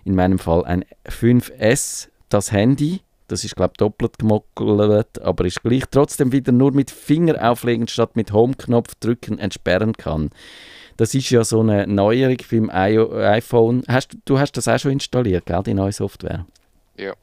in 0.05 0.15
meinem 0.15 0.39
Fall 0.39 0.63
ein 0.63 0.85
5S, 1.07 2.07
das 2.29 2.51
Handy, 2.51 3.01
das 3.27 3.43
ist 3.43 3.55
glaube 3.55 3.73
ich 3.73 3.77
doppelt 3.77 4.17
gemockelt, 4.17 5.21
aber 5.21 5.45
ist 5.45 5.61
gleich 5.61 5.83
trotzdem 5.91 6.31
wieder 6.31 6.51
nur 6.51 6.71
mit 6.71 6.89
Finger 6.89 7.51
auflegen 7.51 7.87
statt 7.87 8.15
mit 8.15 8.31
Home-Knopf 8.31 8.95
drücken 8.95 9.37
entsperren 9.37 9.93
kann. 9.93 10.29
Das 10.95 11.13
ist 11.13 11.29
ja 11.29 11.43
so 11.43 11.59
eine 11.59 11.85
Neuerung 11.85 12.37
beim 12.49 12.69
iPhone. 12.69 13.83
Hast, 13.89 14.15
du 14.23 14.39
hast 14.39 14.53
das 14.53 14.69
auch 14.69 14.79
schon 14.79 14.91
installiert, 14.91 15.45
gell, 15.45 15.63
die 15.63 15.73
neue 15.73 15.91
Software? 15.91 16.45
Ja 16.97 17.13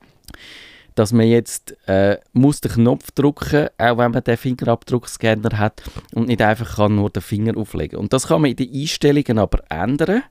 dass 0.95 1.13
man 1.13 1.27
jetzt 1.27 1.77
äh, 1.89 2.19
muss 2.33 2.61
den 2.61 2.73
Knopf 2.73 3.11
drücken, 3.13 3.69
auch 3.79 3.99
wenn 3.99 4.11
man 4.11 4.25
den 4.25 4.37
Fingerabdruckscanner 4.37 5.59
hat 5.59 5.83
und 6.15 6.29
nicht 6.29 6.43
einfach 6.43 6.77
kann 6.77 6.97
nur 6.97 7.11
den 7.11 7.23
Finger 7.23 7.57
auflegen. 7.57 7.99
Und 7.99 8.13
das 8.13 8.29
kann 8.29 8.43
man 8.43 8.51
in 8.51 8.57
den 8.57 8.73
Einstellungen 8.73 9.39
aber 9.39 9.63
ändern. 9.71 10.23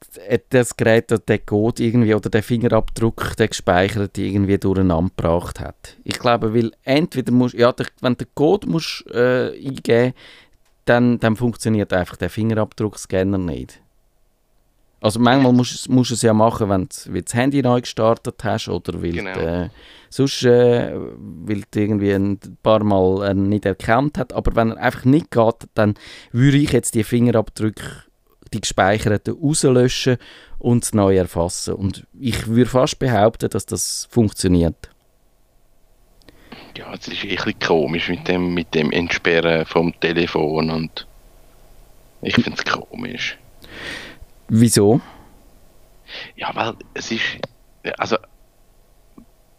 das 0.51 0.77
Gerät 0.77 1.11
den 1.29 1.47
Code 1.47 1.83
irgendwie 1.83 2.15
oder 2.15 2.31
den 2.31 2.43
Fingerabdruck, 2.43 3.37
den 3.37 3.49
gespeichert 3.49 4.19
irgendwie 4.19 4.59
durcheinander 4.59 5.11
gebracht 5.17 5.61
hat. 5.61 5.97
Ich 6.05 6.19
glaube, 6.19 6.55
weil 6.55 6.73
entweder 6.83 7.33
musst, 7.33 7.55
ja, 7.55 7.75
wenn 8.01 8.17
den 8.17 8.27
Code 8.35 8.69
musst, 8.69 9.05
äh, 9.13 9.51
eingeben 9.57 10.15
dann, 10.85 11.19
dann 11.19 11.37
funktioniert 11.37 11.93
einfach 11.93 12.17
der 12.17 12.31
Fingerabdruckscanner 12.31 13.39
nicht. 13.39 13.81
Also 15.05 15.21
manchmal 15.21 15.53
musst, 15.53 15.87
musst 15.91 16.13
du 16.13 16.15
es 16.15 16.23
ja 16.23 16.33
machen, 16.33 16.71
wenn 16.71 16.89
du 16.89 17.21
das 17.21 17.35
Handy 17.35 17.61
neu 17.61 17.83
gestartet 17.83 18.43
hast 18.43 18.69
oder 18.69 19.03
weil 19.03 19.13
genau. 19.13 19.39
äh, 19.39 19.69
sonst 20.09 20.45
äh, 20.45 20.95
weil 20.95 21.63
du 21.71 21.79
irgendwie 21.79 22.13
ein 22.13 22.39
paar 22.63 22.83
Mal 22.83 23.29
äh, 23.29 23.35
nicht 23.35 23.67
erkannt 23.67 24.17
hat. 24.17 24.33
Aber 24.33 24.57
wenn 24.57 24.71
er 24.71 24.79
einfach 24.79 25.05
nicht 25.05 25.31
geht, 25.31 25.69
dann 25.75 25.93
würde 26.33 26.57
ich 26.57 26.73
jetzt 26.73 26.95
die 26.95 27.05
Fingerabdrücke, 27.05 27.85
die 28.55 28.63
gespeicherten, 28.63 29.37
rauslöschen 29.37 30.17
und 30.59 30.95
neu 30.95 31.19
erfassen. 31.19 31.75
Und 31.75 32.07
ich 32.19 32.47
würde 32.47 32.71
fast 32.71 32.99
behaupten, 32.99 33.51
dass 33.51 33.67
das 33.67 34.09
funktioniert. 34.11 34.89
Ja, 36.79 36.95
es 36.95 37.07
ist 37.09 37.25
ein 37.25 37.29
bisschen 37.29 37.59
komisch 37.59 38.09
mit 38.09 38.27
dem, 38.27 38.55
mit 38.55 38.75
dem 38.75 38.91
Entsperren 38.91 39.67
vom 39.67 39.93
Telefon 40.01 40.71
und 40.71 41.07
ich 42.23 42.37
finde 42.37 42.55
es 42.55 42.65
komisch. 42.65 43.37
Wieso? 44.49 45.01
Ja, 46.37 46.55
weil 46.55 46.75
es 46.95 47.11
ist, 47.11 47.23
also 47.99 48.17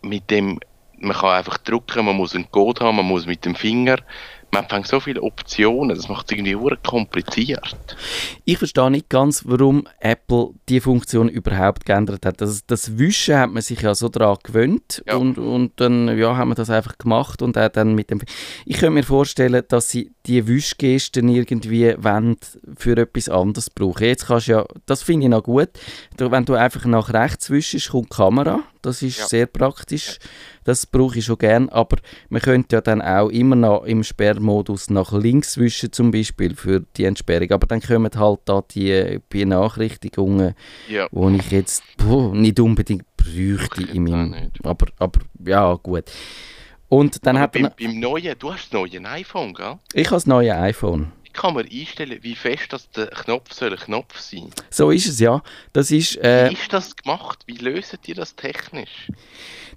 mit 0.02 0.30
dem, 0.30 0.60
man 0.98 1.16
kann 1.16 1.32
einfach 1.32 1.58
drücken, 1.58 2.06
man 2.06 2.16
muss 2.16 2.36
einen 2.36 2.50
Code 2.52 2.86
haben, 2.86 2.98
man 2.98 3.06
muss 3.06 3.26
mit 3.26 3.46
dem 3.46 3.56
Finger, 3.56 3.98
man 4.56 4.68
hat 4.70 4.88
so 4.88 5.00
viele 5.00 5.22
Optionen, 5.22 5.96
das 5.96 6.08
macht 6.08 6.32
es 6.32 6.38
irgendwie 6.38 6.78
kompliziert. 6.84 7.76
Ich 8.46 8.58
verstehe 8.58 8.90
nicht 8.90 9.10
ganz, 9.10 9.44
warum 9.46 9.88
Apple 10.00 10.52
die 10.70 10.80
Funktion 10.80 11.30
überhaupt 11.30 11.86
geändert 11.86 12.26
hat. 12.26 12.42
Das, 12.42 12.66
das 12.66 12.98
Wischen 12.98 13.38
hat 13.38 13.52
man 13.52 13.62
sich 13.62 13.82
ja 13.82 13.94
so 13.96 14.10
daran 14.10 14.38
gewöhnt 14.44 15.04
ja. 15.08 15.16
und, 15.16 15.38
und 15.38 15.74
dann 15.78 16.18
ja, 16.18 16.38
haben 16.38 16.50
wir 16.50 16.56
das 16.56 16.70
einfach 16.70 16.98
gemacht 16.98 17.42
und 17.42 17.58
auch 17.58 17.70
dann 17.70 17.96
mit 17.96 18.10
dem... 18.10 18.22
Ich 18.66 18.78
könnte 18.78 18.92
mir 18.92 19.04
vorstellen, 19.04 19.64
dass 19.68 19.90
sie 19.90 20.12
die 20.26 20.48
Wischgesten 20.48 21.30
irgendwie 21.30 21.96
wollen 21.98 22.38
für 22.78 22.98
etwas 22.98 23.30
anderes 23.30 23.70
brauchen. 23.70 24.06
Jetzt 24.06 24.28
kannst 24.28 24.48
du 24.48 24.54
ja, 24.54 24.66
das 24.86 25.04
finde 25.04 25.26
ich 25.26 25.32
noch 25.32 25.44
gut, 25.44 25.70
wenn 26.18 26.46
du 26.46 26.54
einfach 26.54 26.86
nach 26.86 27.14
rechts 27.14 27.50
wischst, 27.50 27.90
kommt 27.90 28.12
die 28.12 28.16
Kamera, 28.16 28.64
das 28.86 29.02
ist 29.02 29.20
ja. 29.20 29.28
sehr 29.28 29.46
praktisch. 29.48 30.20
Das 30.64 30.86
brauche 30.86 31.20
ich 31.20 31.26
schon 31.26 31.38
gern, 31.38 31.70
aber 31.70 31.98
man 32.30 32.42
könnte 32.42 32.76
ja 32.76 32.82
dann 32.82 33.02
auch 33.02 33.30
immer 33.30 33.56
noch 33.56 33.84
im 33.84 34.04
Sperrmodus 34.04 34.90
nach 34.90 35.12
links 35.14 35.58
wischen, 35.58 35.92
zum 35.92 36.12
Beispiel 36.12 36.56
für 36.56 36.82
die 36.98 37.06
Entsperrung. 37.06 37.52
Aber 37.52 37.68
dann 37.68 37.82
kommen 37.82 38.12
halt 38.16 38.40
da 38.46 38.64
die 38.72 39.20
Benachrichtigungen, 39.30 40.56
ja. 40.88 41.08
wo 41.12 41.30
ich 41.30 41.52
jetzt 41.52 41.84
boah, 41.98 42.34
nicht 42.34 42.60
unbedingt 42.60 43.06
bräuchte 43.18 43.84
in 43.84 44.04
meinem. 44.04 44.52
Aber, 44.64 44.88
aber 44.98 45.20
ja, 45.46 45.74
gut. 45.76 46.06
Und 46.88 47.26
dann 47.26 47.38
aber 47.38 47.44
hat 47.44 47.52
beim, 47.54 47.70
beim 47.80 48.00
neuen, 48.00 48.36
du 48.38 48.54
hast 48.54 48.72
das 48.72 48.74
neue 48.74 49.06
iPhone, 49.06 49.54
gell? 49.54 49.80
Ich 49.94 50.08
habe 50.08 50.16
das 50.16 50.28
neue 50.28 50.56
iPhone 50.56 51.12
kann 51.36 51.54
man 51.54 51.68
einstellen, 51.70 52.20
wie 52.22 52.36
fest 52.36 52.72
das 52.74 52.90
der 52.92 53.08
Knopf 53.08 53.54
soll 53.54 53.72
ein 53.72 53.80
Knopf 53.80 54.20
sein. 54.20 54.50
So 54.70 54.92
ist 54.92 55.08
es 55.08 55.20
ja. 55.20 55.44
Das 55.74 55.92
ist, 55.92 56.18
äh, 56.18 56.50
wie 56.50 56.54
ist 56.54 56.74
das 56.74 56.96
gemacht? 56.96 57.44
Wie 57.46 57.58
lösen 57.58 58.00
die 58.06 58.14
das 58.14 58.36
technisch? 58.36 59.12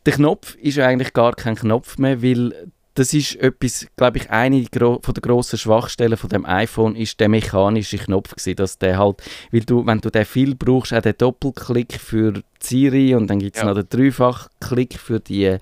Der 0.06 0.14
Knopf 0.14 0.54
ist 0.56 0.78
eigentlich 0.78 1.12
gar 1.12 1.34
kein 1.34 1.56
Knopf 1.56 1.98
mehr, 1.98 2.22
weil 2.22 2.70
das 2.98 3.14
ist 3.14 3.36
etwas, 3.36 3.86
glaube 3.96 4.18
ich, 4.18 4.28
eine 4.30 4.64
von 4.72 5.14
der 5.14 5.22
grossen 5.22 5.56
Schwachstellen 5.56 6.16
von 6.16 6.30
dem 6.30 6.44
iPhone 6.44 6.96
ist 6.96 7.20
der 7.20 7.28
mechanische 7.28 7.96
Knopf 7.96 8.34
gewesen, 8.34 8.56
dass 8.56 8.78
der 8.78 8.98
halt, 8.98 9.22
weil 9.52 9.60
du, 9.60 9.86
wenn 9.86 10.00
du 10.00 10.10
den 10.10 10.24
viel 10.24 10.56
brauchst, 10.56 10.92
auch 10.92 11.00
den 11.00 11.14
Doppelklick 11.16 11.92
für 11.92 12.42
Siri 12.60 13.14
und 13.14 13.28
dann 13.28 13.38
gibt 13.38 13.54
es 13.54 13.62
ja. 13.62 13.68
noch 13.68 13.80
den 13.80 13.88
Dreifachklick 13.88 14.98
für 14.98 15.20
die 15.20 15.58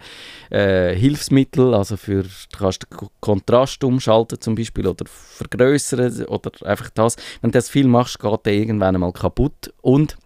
äh, 0.51 0.97
Hilfsmittel, 0.97 1.75
also 1.75 1.99
für, 1.99 2.23
du 2.23 2.59
kannst 2.59 2.85
den 2.85 3.09
Kontrast 3.21 3.85
umschalten 3.85 4.41
zum 4.41 4.55
Beispiel 4.55 4.87
oder 4.87 5.05
vergrößern 5.07 6.25
oder 6.27 6.51
einfach 6.65 6.89
das. 6.91 7.17
Wenn 7.43 7.51
du 7.51 7.59
das 7.59 7.69
viel 7.69 7.87
machst, 7.87 8.19
geht 8.19 8.47
der 8.47 8.55
irgendwann 8.55 8.95
einmal 8.95 9.13
kaputt 9.13 9.75
und 9.83 10.17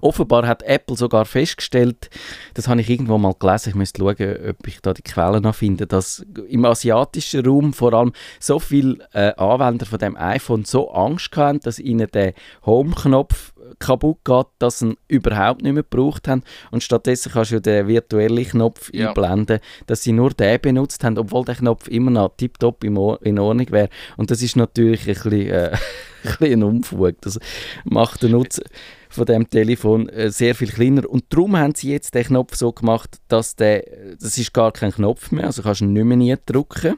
Offenbar 0.00 0.46
hat 0.46 0.62
Apple 0.62 0.96
sogar 0.96 1.24
festgestellt, 1.24 2.10
das 2.54 2.68
habe 2.68 2.80
ich 2.80 2.90
irgendwo 2.90 3.18
mal 3.18 3.34
gelesen, 3.38 3.70
ich 3.70 3.74
müsste 3.74 4.00
schauen, 4.00 4.50
ob 4.50 4.66
ich 4.66 4.80
da 4.80 4.92
die 4.92 5.02
Quellen 5.02 5.42
noch 5.42 5.54
finde, 5.54 5.86
dass 5.86 6.24
im 6.48 6.64
asiatischen 6.64 7.44
Raum 7.44 7.72
vor 7.72 7.92
allem 7.92 8.12
so 8.38 8.58
viele 8.58 8.98
äh, 9.12 9.32
Anwender 9.36 9.86
von 9.86 9.98
dem 9.98 10.16
iPhone 10.16 10.64
so 10.64 10.90
Angst 10.90 11.36
hatten, 11.36 11.60
dass 11.60 11.78
ihnen 11.78 12.08
der 12.12 12.34
Home-Knopf 12.64 13.52
kaputt 13.78 14.18
geht, 14.24 14.46
dass 14.58 14.80
sie 14.80 14.86
ihn 14.86 14.96
überhaupt 15.08 15.62
nicht 15.62 15.72
mehr 15.72 15.82
gebraucht 15.82 16.28
haben. 16.28 16.42
Und 16.70 16.82
stattdessen 16.82 17.32
kannst 17.32 17.52
du 17.52 17.60
den 17.60 17.86
virtuellen 17.86 18.44
Knopf 18.44 18.90
ja. 18.92 19.08
einblenden, 19.08 19.60
dass 19.86 20.02
sie 20.02 20.12
nur 20.12 20.30
den 20.30 20.60
benutzt 20.60 21.04
haben, 21.04 21.18
obwohl 21.18 21.44
der 21.44 21.56
Knopf 21.56 21.88
immer 21.88 22.10
noch 22.10 22.36
tiptop 22.36 22.84
in 22.84 22.96
Ordnung 22.96 23.70
wäre. 23.70 23.88
Und 24.16 24.30
das 24.30 24.42
ist 24.42 24.56
natürlich 24.56 25.02
ein 25.02 25.14
bisschen, 25.14 25.32
äh, 25.32 25.70
ein, 26.24 26.36
bisschen 26.38 26.60
ein 26.60 26.62
Unfug. 26.62 27.20
Das 27.20 27.38
macht 27.84 28.22
den 28.22 28.32
Nutzen 28.32 28.64
von 29.10 29.26
dem 29.26 29.50
Telefon 29.50 30.08
äh, 30.08 30.30
sehr 30.30 30.54
viel 30.54 30.68
kleiner 30.68 31.08
und 31.08 31.24
darum 31.28 31.56
haben 31.56 31.74
sie 31.74 31.90
jetzt 31.90 32.14
den 32.14 32.24
Knopf 32.24 32.56
so 32.56 32.72
gemacht, 32.72 33.18
dass 33.28 33.56
der, 33.56 33.84
das 34.18 34.38
ist 34.38 34.54
gar 34.54 34.72
kein 34.72 34.92
Knopf 34.92 35.32
mehr, 35.32 35.46
also 35.46 35.62
kannst 35.62 35.80
du 35.82 35.86
nicht 35.86 36.04
mehr 36.04 36.16
nie 36.16 36.36
drücken, 36.46 36.96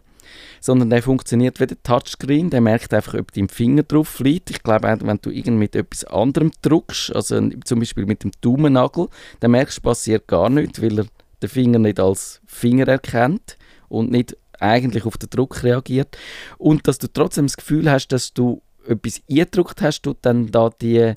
sondern 0.60 0.90
der 0.90 1.02
funktioniert 1.02 1.58
wie 1.58 1.66
der 1.66 1.82
Touchscreen, 1.82 2.50
der 2.50 2.60
merkt 2.60 2.94
einfach, 2.94 3.14
ob 3.14 3.32
dein 3.32 3.48
Finger 3.48 3.82
drauf 3.82 4.20
liegt. 4.20 4.50
Ich 4.50 4.62
glaube, 4.62 4.96
wenn 5.00 5.18
du 5.20 5.30
irgend 5.30 5.58
mit 5.58 5.74
etwas 5.74 6.04
anderem 6.04 6.52
drückst, 6.62 7.14
also 7.14 7.50
zum 7.64 7.80
Beispiel 7.80 8.06
mit 8.06 8.22
dem 8.22 8.30
Daumennagel, 8.40 9.08
dann 9.40 9.50
merkst 9.50 9.78
du, 9.78 9.82
passiert 9.82 10.28
gar 10.28 10.48
nichts, 10.48 10.80
weil 10.80 11.00
er 11.00 11.06
den 11.42 11.48
Finger 11.48 11.78
nicht 11.78 11.98
als 11.98 12.40
Finger 12.46 12.86
erkennt 12.88 13.56
und 13.88 14.10
nicht 14.10 14.36
eigentlich 14.60 15.04
auf 15.04 15.18
den 15.18 15.30
Druck 15.30 15.62
reagiert. 15.64 16.16
Und 16.58 16.86
dass 16.86 16.98
du 16.98 17.08
trotzdem 17.12 17.46
das 17.46 17.56
Gefühl 17.56 17.90
hast, 17.90 18.08
dass 18.08 18.32
du 18.32 18.62
etwas 18.86 19.20
eingedrückt 19.28 19.82
hast, 19.82 20.02
tut 20.02 20.18
dann 20.22 20.50
da 20.50 20.70
die 20.70 21.14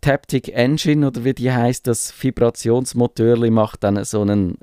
Taptic 0.00 0.48
Engine 0.48 1.06
oder 1.06 1.24
wie 1.24 1.34
die 1.34 1.52
heißt, 1.52 1.86
das 1.86 2.12
Vibrationsmotor 2.22 3.36
macht 3.50 3.84
dann 3.84 4.04
so 4.04 4.22
eine 4.22 4.54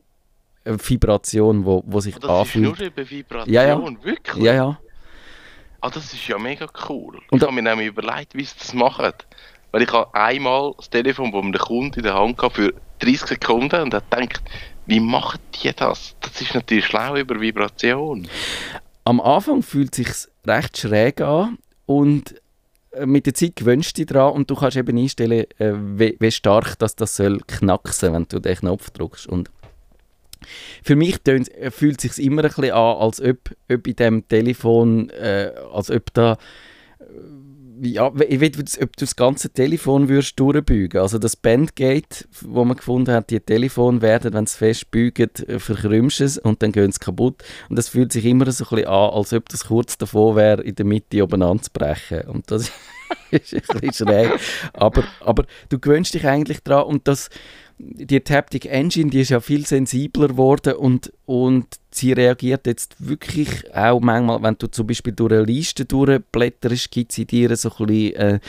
Vibration, 0.66 1.66
wo, 1.66 1.84
wo 1.86 2.00
sich 2.00 2.16
oh, 2.18 2.20
das 2.20 2.30
anfühlt. 2.30 2.66
Das 2.66 2.74
ist 2.74 2.80
nur 2.80 2.88
über 2.88 3.10
Vibration, 3.10 3.54
ja, 3.54 3.63
ja. 3.66 4.04
wirklich? 4.04 4.44
Ja, 4.44 4.54
ja. 4.54 4.80
Ah, 5.82 5.90
das 5.90 6.13
ist 6.13 6.28
ja 6.28 6.38
mega 6.38 6.68
cool. 6.88 7.20
Und 7.30 7.40
ich 7.40 7.44
habe 7.44 7.54
mir 7.54 7.62
nämlich 7.62 7.88
überlegt, 7.88 8.36
wie 8.36 8.46
sie 8.46 8.56
das 8.58 8.74
machen. 8.74 9.12
Weil 9.72 9.82
ich 9.82 9.92
habe 9.92 10.13
einmal 10.13 10.74
das 10.78 10.90
Telefon 10.90 11.32
von 11.32 11.46
einem 11.46 11.54
Kunden 11.54 12.00
in 12.00 12.04
der 12.04 12.13
Hand 12.13 12.38
gehabt 12.38 12.56
für 12.56 12.74
30 13.00 13.28
Sekunden 13.28 13.82
und 13.82 13.94
habe 13.94 14.06
gedacht, 14.10 14.42
wie 14.86 15.00
machen 15.00 15.40
die 15.56 15.74
das? 15.75 16.16
Das 16.22 16.40
ist 16.40 16.54
natürlich 16.54 16.86
schlau 16.86 17.18
über 17.18 17.40
Vibration. 17.42 18.28
Am 19.04 19.20
Anfang 19.20 19.62
fühlt 19.62 19.98
es 19.98 20.22
sich 20.22 20.32
recht 20.46 20.78
schräg 20.78 21.20
an 21.22 21.58
und 21.86 22.34
äh, 22.34 22.40
mit 23.05 23.25
der 23.25 23.33
Zeit 23.33 23.55
gewöhnst 23.55 23.97
du 23.97 24.01
dich 24.01 24.13
daran 24.13 24.33
und 24.33 24.50
du 24.50 24.55
kannst 24.55 24.77
eben 24.77 24.97
einstellen, 24.97 25.45
äh, 25.57 25.73
wie, 25.73 26.15
wie, 26.19 26.31
stark 26.31 26.77
das, 26.79 26.95
das 26.95 27.15
soll 27.15 27.39
knacksen, 27.47 28.13
wenn 28.13 28.25
du 28.27 28.39
den 28.39 28.55
Knopf 28.55 28.89
drückst. 28.91 29.27
Und 29.27 29.50
für 30.83 30.95
mich 30.95 31.25
äh, 31.27 31.71
fühlt 31.71 32.03
es 32.03 32.15
sich 32.15 32.25
immer 32.25 32.43
ein 32.43 32.50
bisschen 32.50 32.71
an, 32.71 32.97
als 32.97 33.21
ob, 33.21 33.38
ob 33.71 33.88
in 33.88 33.95
dem 33.95 34.27
Telefon, 34.27 35.09
äh, 35.09 35.51
als 35.71 35.89
ob 35.89 36.13
da 36.13 36.38
ja, 37.82 38.12
ich 38.27 38.42
weiß, 38.42 38.82
ob 38.82 38.96
du 38.96 39.06
das 39.06 39.15
ganze 39.15 39.50
Telefon 39.50 40.10
würdest 40.10 40.39
durchbeugen 40.39 41.01
Also 41.01 41.18
das 41.18 41.36
Bandgate, 41.36 42.27
wo 42.42 42.65
man 42.65 42.77
gefunden 42.77 43.13
hat, 43.13 43.30
die 43.30 43.39
Telefon 43.39 44.01
werden, 44.01 44.34
wenn 44.34 44.44
es 44.44 44.56
fest 44.56 44.92
beugt, 44.92 45.20
äh, 45.20 45.60
verkrümmst 45.60 46.22
es 46.22 46.38
und 46.38 46.62
dann 46.62 46.72
gehen 46.72 46.92
sie 46.92 47.00
kaputt. 47.00 47.44
Und 47.70 47.77
das 47.77 47.89
fühlt 47.89 48.12
sich 48.12 48.25
immer 48.25 48.51
so 48.51 48.65
ein 48.65 48.70
bisschen 48.70 48.88
an, 48.88 49.10
als 49.12 49.34
ob 49.34 49.50
das 49.50 49.65
kurz 49.65 49.98
davor 49.98 50.36
wäre, 50.36 50.62
in 50.62 50.75
der 50.75 50.86
Mitte 50.86 51.24
oben 51.24 51.42
anzubrechen. 51.42 52.22
Und 52.24 52.50
das 52.51 52.72
ist 53.32 53.53
ein 53.53 53.80
bisschen 53.80 54.08
schräg. 54.08 54.32
Aber, 54.74 55.03
aber 55.22 55.46
du 55.70 55.80
gewöhnst 55.80 56.13
dich 56.13 56.25
eigentlich 56.25 56.62
daran 56.63 56.86
und 56.86 57.08
das 57.08 57.30
die 57.77 58.20
Taptic 58.22 58.65
Engine, 58.65 59.10
die 59.10 59.22
ist 59.22 59.30
ja 59.30 59.39
viel 59.39 59.65
sensibler 59.65 60.30
geworden 60.30 60.74
und, 60.74 61.12
und 61.25 61.68
sie 61.92 62.13
reagiert 62.13 62.68
jetzt 62.68 62.96
wirklich 63.00 63.74
auch 63.75 64.00
manchmal, 64.00 64.42
wenn 64.44 64.58
du 64.58 64.68
zum 64.68 64.88
Beispiel 64.88 65.13
durch 65.13 65.34
eine 65.34 65.44
Liste 65.44 65.86
durchblätterst, 65.86 66.92
gibt 66.92 67.12
sie 67.12 67.25
dir 67.25 67.56
so 67.56 67.70
ein 67.80 67.86
bisschen 67.86 68.15
äh, 68.15 68.39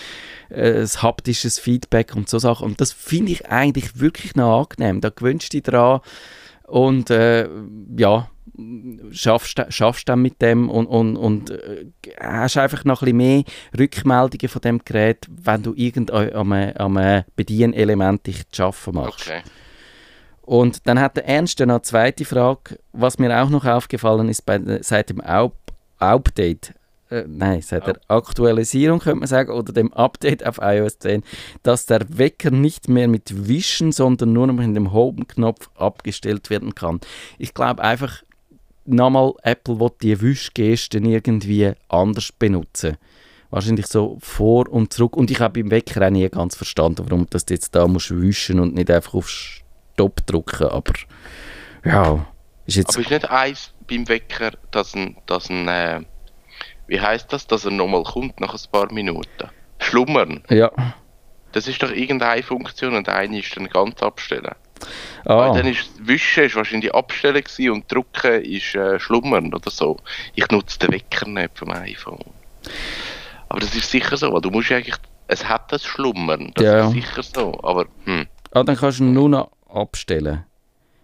äh, 0.50 0.80
ein 0.82 1.02
haptisches 1.02 1.58
Feedback 1.58 2.14
und 2.14 2.28
so 2.28 2.38
Sachen. 2.38 2.66
Und 2.66 2.80
das 2.80 2.92
finde 2.92 3.32
ich 3.32 3.46
eigentlich 3.46 3.98
wirklich 3.98 4.36
noch 4.36 4.62
angenehm. 4.62 5.00
Da 5.00 5.10
gewöhnst 5.10 5.52
du 5.52 5.58
dich 5.58 5.64
dran 5.64 6.00
und 6.66 7.10
äh, 7.10 7.48
ja, 7.96 8.28
schaffst, 9.10 9.60
schaffst 9.68 10.08
dann 10.08 10.22
mit 10.22 10.40
dem 10.40 10.68
und, 10.70 10.86
und, 10.86 11.16
und 11.16 11.50
äh, 11.50 11.86
hast 12.20 12.56
einfach 12.56 12.84
noch 12.84 13.02
ein 13.02 13.16
bisschen 13.16 13.16
mehr 13.16 13.44
Rückmeldungen 13.78 14.48
von 14.48 14.62
dem 14.62 14.80
Gerät, 14.84 15.26
wenn 15.28 15.62
du 15.62 15.74
irgendein 15.74 16.34
am, 16.76 17.24
Bedienelement 17.36 18.26
dich 18.26 18.48
zu 18.48 18.56
schaffen 18.56 18.94
machst. 18.94 19.28
Okay. 19.28 19.42
Und 20.42 20.86
dann 20.86 21.00
hat 21.00 21.16
der 21.16 21.26
Ernst 21.26 21.58
noch 21.60 21.68
eine 21.68 21.82
zweite 21.82 22.24
Frage, 22.24 22.78
was 22.92 23.18
mir 23.18 23.42
auch 23.42 23.48
noch 23.48 23.64
aufgefallen 23.64 24.28
ist 24.28 24.44
bei, 24.44 24.60
seit 24.82 25.08
dem 25.10 25.22
Update 25.98 26.74
äh, 27.10 27.24
nein, 27.28 27.62
seit 27.62 27.86
der 27.86 28.00
Aktualisierung 28.08 28.98
könnte 28.98 29.20
man 29.20 29.28
sagen, 29.28 29.52
oder 29.52 29.72
dem 29.72 29.92
Update 29.92 30.46
auf 30.46 30.58
iOS 30.60 30.98
10, 30.98 31.22
dass 31.62 31.86
der 31.86 32.00
Wecker 32.08 32.50
nicht 32.50 32.88
mehr 32.88 33.08
mit 33.08 33.46
Wischen, 33.46 33.92
sondern 33.92 34.32
nur 34.32 34.46
noch 34.46 34.54
mit 34.54 34.74
dem 34.74 34.92
Home-Knopf 34.92 35.70
abgestellt 35.76 36.50
werden 36.50 36.74
kann. 36.74 37.00
Ich 37.38 37.54
glaube 37.54 37.82
einfach, 37.82 38.22
nochmal, 38.84 39.34
Apple 39.42 39.80
will 39.80 39.90
die 40.02 40.20
Wischgesten 40.20 41.04
irgendwie 41.04 41.72
anders 41.88 42.32
benutzen. 42.32 42.96
Wahrscheinlich 43.50 43.86
so 43.86 44.18
vor 44.20 44.68
und 44.68 44.92
zurück. 44.92 45.16
Und 45.16 45.30
ich 45.30 45.40
habe 45.40 45.62
beim 45.62 45.70
Wecker 45.70 46.06
auch 46.06 46.10
nie 46.10 46.28
ganz 46.28 46.56
verstanden, 46.56 47.04
warum 47.08 47.26
das 47.30 47.44
jetzt 47.48 47.74
da 47.74 47.86
musst 47.86 48.10
wischen 48.10 48.58
und 48.60 48.74
nicht 48.74 48.90
einfach 48.90 49.14
auf 49.14 49.28
Stopp 49.28 50.26
drücken. 50.26 50.68
Aber 50.68 50.92
ja, 51.84 52.26
ist 52.66 52.76
jetzt... 52.76 52.94
Aber 52.94 53.00
ist 53.00 53.10
nicht 53.10 53.30
eins 53.30 53.72
beim 53.88 54.08
Wecker, 54.08 54.52
dass 54.70 54.94
ein, 54.94 55.16
dass 55.26 55.50
ein 55.50 55.68
äh, 55.68 56.00
wie 56.86 57.00
heißt 57.00 57.32
das, 57.32 57.46
dass 57.46 57.64
er 57.64 57.70
nochmal 57.70 58.02
kommt 58.02 58.40
nach 58.40 58.54
ein 58.54 58.70
paar 58.70 58.92
Minuten? 58.92 59.50
Schlummern. 59.78 60.42
Ja. 60.48 60.70
Das 61.52 61.68
ist 61.68 61.82
doch 61.82 61.90
irgendeine 61.90 62.42
Funktion 62.42 62.94
und 62.94 63.08
eine 63.08 63.38
ist 63.38 63.56
dann 63.56 63.68
ganz 63.68 64.02
abstellen. 64.02 64.54
Ah. 65.24 65.36
Weil 65.36 65.62
dann 65.62 65.72
ist 65.72 65.88
Wischen 66.06 66.44
ist 66.44 66.56
wahrscheinlich 66.56 66.94
Abstellen 66.94 67.42
und 67.70 67.90
Drucken 67.90 68.42
ist 68.42 68.74
äh, 68.74 68.98
Schlummern 68.98 69.54
oder 69.54 69.70
so. 69.70 69.96
Ich 70.34 70.48
nutze 70.50 70.78
den 70.80 70.92
Wecker 70.92 71.28
nicht 71.28 71.58
vom 71.58 71.70
iPhone. 71.70 72.24
Aber 73.48 73.60
das 73.60 73.74
ist 73.74 73.90
sicher 73.90 74.16
so, 74.16 74.32
weil 74.32 74.40
du 74.40 74.50
musst 74.50 74.72
eigentlich, 74.72 74.96
es 75.28 75.48
hat 75.48 75.72
das 75.72 75.84
Schlummern, 75.84 76.52
das 76.54 76.64
ja. 76.64 76.86
ist 76.88 76.92
sicher 76.92 77.22
so, 77.22 77.58
aber 77.62 77.86
hm. 78.04 78.26
Ah, 78.52 78.62
dann 78.62 78.76
kannst 78.76 79.00
du 79.00 79.04
ihn 79.04 79.12
nur 79.12 79.28
noch 79.28 79.50
abstellen. 79.68 80.44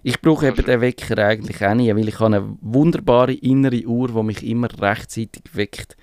Ich 0.02 0.20
brauche 0.20 0.48
eben 0.48 0.64
den 0.64 0.80
Wecker 0.80 1.18
eigentlich 1.18 1.64
auch 1.64 1.74
nie, 1.74 1.94
weil 1.94 2.08
ich 2.08 2.20
habe 2.20 2.36
eine 2.36 2.56
wunderbare 2.60 3.34
innere 3.34 3.84
Uhr, 3.84 4.08
die 4.08 4.22
mich 4.22 4.46
immer 4.46 4.68
rechtzeitig 4.80 5.42
weckt. 5.52 5.96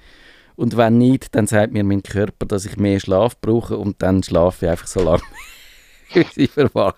Und 0.56 0.78
wenn 0.78 0.98
nicht, 0.98 1.34
dann 1.36 1.48
sagt 1.48 1.74
mir 1.74 1.84
mein 1.84 2.04
Körper, 2.04 2.46
dass 2.46 2.66
ich 2.66 2.78
mehr 2.78 3.00
Schlaf 3.00 3.40
brauche 3.40 3.78
und 3.78 4.02
dann 4.02 4.24
schlafe 4.24 4.66
ich 4.66 4.72
einfach 4.72 4.88
so 4.88 5.04
lange, 5.04 5.22
ich 6.36 6.52
verwache. 6.52 6.96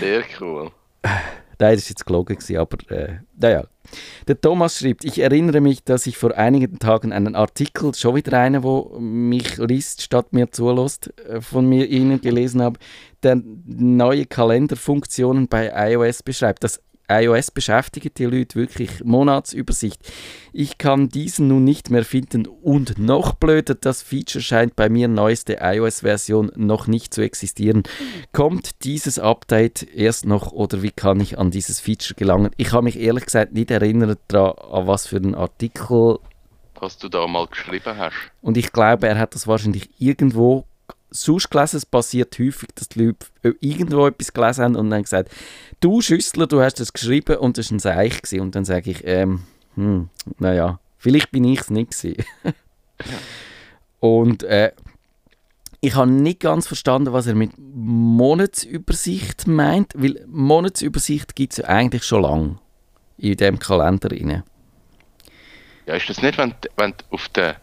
Sehr 0.00 0.22
cool. 0.40 0.70
Nein, 1.02 1.76
das 1.76 1.84
war 1.84 1.90
jetzt 1.90 2.06
gelogen, 2.06 2.38
aber 2.56 2.90
äh, 2.90 3.18
naja. 3.38 3.64
Der 4.26 4.40
Thomas 4.40 4.78
schreibt, 4.78 5.04
ich 5.04 5.18
erinnere 5.18 5.60
mich, 5.60 5.84
dass 5.84 6.06
ich 6.06 6.16
vor 6.16 6.36
einigen 6.36 6.78
Tagen 6.78 7.12
einen 7.12 7.34
Artikel, 7.34 7.94
schon 7.94 8.14
wieder 8.14 8.38
einer, 8.38 8.62
wo 8.62 8.96
mich 8.98 9.58
liest, 9.58 10.02
statt 10.02 10.32
mir 10.32 10.50
zulässt, 10.50 11.12
äh, 11.28 11.40
von 11.40 11.68
mir 11.68 11.88
Ihnen 11.88 12.20
gelesen 12.20 12.62
habe, 12.62 12.78
der 13.22 13.40
neue 13.64 14.26
Kalenderfunktionen 14.26 15.48
bei 15.48 15.70
iOS 15.92 16.22
beschreibt. 16.22 16.64
Das 16.64 16.80
iOS 17.08 17.50
beschäftigt 17.50 18.18
die 18.18 18.24
Leute 18.24 18.56
wirklich 18.56 19.04
Monatsübersicht. 19.04 20.00
Ich 20.52 20.78
kann 20.78 21.08
diesen 21.08 21.48
nun 21.48 21.64
nicht 21.64 21.90
mehr 21.90 22.04
finden 22.04 22.46
und 22.46 22.98
noch 22.98 23.34
blöder, 23.34 23.74
das 23.74 24.02
Feature 24.02 24.42
scheint 24.42 24.76
bei 24.76 24.88
mir 24.88 25.08
neueste 25.08 25.58
iOS-Version 25.60 26.52
noch 26.56 26.86
nicht 26.86 27.14
zu 27.14 27.22
existieren. 27.22 27.82
Kommt 28.32 28.84
dieses 28.84 29.18
Update 29.18 29.82
erst 29.94 30.26
noch 30.26 30.52
oder 30.52 30.82
wie 30.82 30.90
kann 30.90 31.20
ich 31.20 31.38
an 31.38 31.50
dieses 31.50 31.80
Feature 31.80 32.14
gelangen? 32.14 32.50
Ich 32.56 32.72
habe 32.72 32.84
mich 32.84 32.98
ehrlich 32.98 33.26
gesagt 33.26 33.52
nicht 33.52 33.70
erinnert 33.70 34.20
daran, 34.28 34.54
an 34.70 34.86
was 34.86 35.06
für 35.06 35.16
einen 35.16 35.34
Artikel 35.34 36.18
was 36.82 36.98
du 36.98 37.08
da 37.08 37.28
mal 37.28 37.46
geschrieben 37.46 37.96
hast. 37.96 38.16
Und 38.40 38.56
ich 38.56 38.72
glaube, 38.72 39.06
er 39.06 39.16
hat 39.16 39.36
das 39.36 39.46
wahrscheinlich 39.46 39.88
irgendwo 39.98 40.66
sonst 41.12 41.50
gelesen, 41.50 41.76
es 41.76 41.86
passiert 41.86 42.38
häufig, 42.38 42.68
dass 42.74 42.88
die 42.88 43.04
Leute 43.04 43.26
irgendwo 43.60 44.06
etwas 44.06 44.32
gelesen 44.32 44.64
haben 44.64 44.76
und 44.76 44.90
dann 44.90 45.02
gesagt, 45.02 45.30
du 45.80 46.00
Schüssler, 46.00 46.46
du 46.46 46.60
hast 46.60 46.80
das 46.80 46.92
geschrieben 46.92 47.36
und 47.36 47.58
das 47.58 47.70
war 47.70 47.76
ein 47.76 47.78
Seich 47.80 48.22
gewesen. 48.22 48.40
Und 48.40 48.54
dann 48.54 48.64
sage 48.64 48.90
ich, 48.90 49.02
ähm, 49.04 49.42
hm, 49.74 50.08
naja, 50.38 50.78
vielleicht 50.98 51.30
bin 51.30 51.44
ich 51.44 51.60
es 51.60 51.70
nicht 51.70 51.90
gewesen. 51.90 52.24
und 54.00 54.42
äh, 54.44 54.72
ich 55.80 55.96
habe 55.96 56.10
nicht 56.10 56.40
ganz 56.40 56.66
verstanden, 56.66 57.12
was 57.12 57.26
er 57.26 57.34
mit 57.34 57.52
Monatsübersicht 57.58 59.48
meint, 59.48 59.92
weil 59.96 60.24
Monatsübersicht 60.28 61.34
gibt 61.34 61.54
es 61.54 61.58
ja 61.58 61.64
eigentlich 61.64 62.04
schon 62.04 62.22
lange 62.22 62.58
in 63.18 63.36
dem 63.36 63.58
Kalender 63.58 64.10
rein. 64.10 64.44
Ja, 65.86 65.94
ist 65.94 66.08
das 66.08 66.22
nicht, 66.22 66.38
wenn, 66.38 66.54
wenn, 66.76 66.94
auf 67.10 67.28
der, 67.30 67.56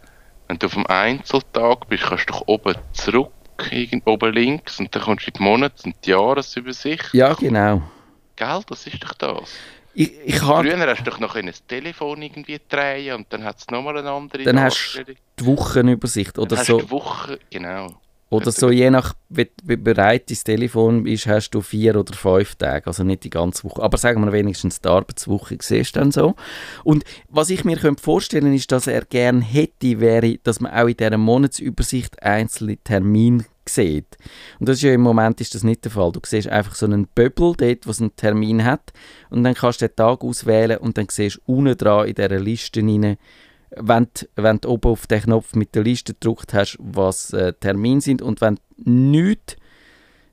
wenn 0.50 0.60
du 0.60 0.66
auf 0.66 0.74
dem 0.74 0.86
Einzeltag 0.88 1.88
bist, 1.88 2.04
kannst 2.04 2.30
du 2.30 2.34
doch 2.34 2.44
oben 2.48 2.76
zurück 2.92 3.32
oben 4.06 4.34
links 4.34 4.80
und 4.80 4.94
dann 4.96 5.02
kommst 5.04 5.26
du 5.26 5.32
in 5.32 5.34
die 5.38 5.44
Monats- 5.44 5.86
und 5.86 5.96
die 6.06 6.12
Jahresübersicht. 6.12 7.14
Ja, 7.14 7.34
genau. 7.34 7.82
Gell, 8.36 8.62
das 8.68 8.88
ist 8.88 9.04
doch 9.04 9.14
das. 9.14 9.54
Ich, 9.94 10.14
ich 10.24 10.40
Früher 10.40 10.78
hast 10.88 11.06
du 11.06 11.12
doch 11.12 11.20
noch 11.20 11.36
ein 11.36 11.52
Telefon 11.68 12.22
irgendwie 12.22 12.60
drehen 12.70 13.16
und 13.16 13.34
dann 13.34 13.44
hat 13.44 13.58
es 13.58 13.68
nochmal 13.68 13.98
eine 13.98 14.12
andere 14.12 14.44
Dann 14.44 14.62
hast 14.62 14.96
du 14.96 15.04
die 15.04 15.46
Wochenübersicht 15.46 16.38
oder 16.38 16.56
dann 16.56 16.66
so. 16.66 16.74
Hast 16.76 16.82
du 16.82 16.86
die 16.86 16.92
Woche, 16.92 17.40
genau. 17.50 18.00
Oder 18.32 18.52
so, 18.52 18.70
je 18.70 18.92
nach, 18.92 19.16
wie, 19.30 19.50
wie 19.64 19.76
bereit 19.76 20.30
dein 20.30 20.38
Telefon 20.38 21.08
ist, 21.08 21.26
hast 21.26 21.50
du 21.52 21.62
vier 21.62 21.96
oder 21.96 22.14
fünf 22.14 22.56
Tage, 22.56 22.86
also 22.86 23.04
nicht 23.04 23.24
die 23.24 23.32
ganze 23.32 23.64
Woche. 23.64 23.82
Aber 23.82 23.98
sagen 23.98 24.24
wir 24.24 24.32
wenigstens 24.32 24.82
die 24.82 24.90
Arbeitswoche 24.90 25.58
siehst 25.60 25.96
du 25.96 26.00
dann 26.00 26.12
so. 26.12 26.36
Und 26.84 27.06
was 27.28 27.50
ich 27.50 27.66
mir 27.66 27.78
könnte 27.78 28.04
vorstellen 28.04 28.54
ist, 28.54 28.72
dass 28.72 28.86
er 28.86 29.06
gerne 29.06 29.42
hätte, 29.42 30.00
wäre, 30.00 30.38
dass 30.44 30.60
man 30.60 30.72
auch 30.72 30.88
in 30.88 30.98
dieser 30.98 31.18
Monatsübersicht 31.18 32.22
einzelne 32.22 32.78
Termine 32.78 33.46
sieht. 33.68 34.18
Und 34.60 34.70
das 34.70 34.78
ist 34.78 34.84
ja 34.84 34.94
im 34.94 35.02
Moment 35.02 35.42
ist 35.42 35.56
das 35.56 35.64
nicht 35.64 35.84
der 35.86 35.92
Fall. 35.92 36.12
Du 36.12 36.20
siehst 36.24 36.48
einfach 36.50 36.76
so 36.76 36.86
einen 36.86 37.08
Bubble 37.08 37.54
dort, 37.58 37.88
wo 37.88 37.92
einen 38.00 38.16
Termin 38.16 38.64
hat 38.64 38.94
und 39.30 39.44
dann 39.44 39.56
kannst 39.56 39.82
du 39.82 39.88
den 39.88 39.96
Tag 39.96 40.24
auswählen 40.24 40.78
und 40.78 40.98
dann 40.98 41.08
siehst 41.10 41.38
du 41.38 41.54
unten 41.54 41.78
dran 41.78 42.08
in 42.08 42.16
dieser 42.16 42.40
Liste 42.40 42.82
rein, 42.82 43.18
wenn 43.76 44.08
du, 44.14 44.26
wenn 44.36 44.60
du 44.60 44.70
oben 44.70 44.92
auf 44.92 45.08
den 45.08 45.22
Knopf 45.22 45.56
mit 45.56 45.76
der 45.76 45.84
Liste 45.84 46.14
gedruckt 46.14 46.54
hast, 46.54 46.78
was 46.80 47.34
äh, 47.34 47.54
Termine 47.54 48.02
sind 48.02 48.22
und 48.22 48.42
wenn 48.42 48.60
nichts, 48.78 49.56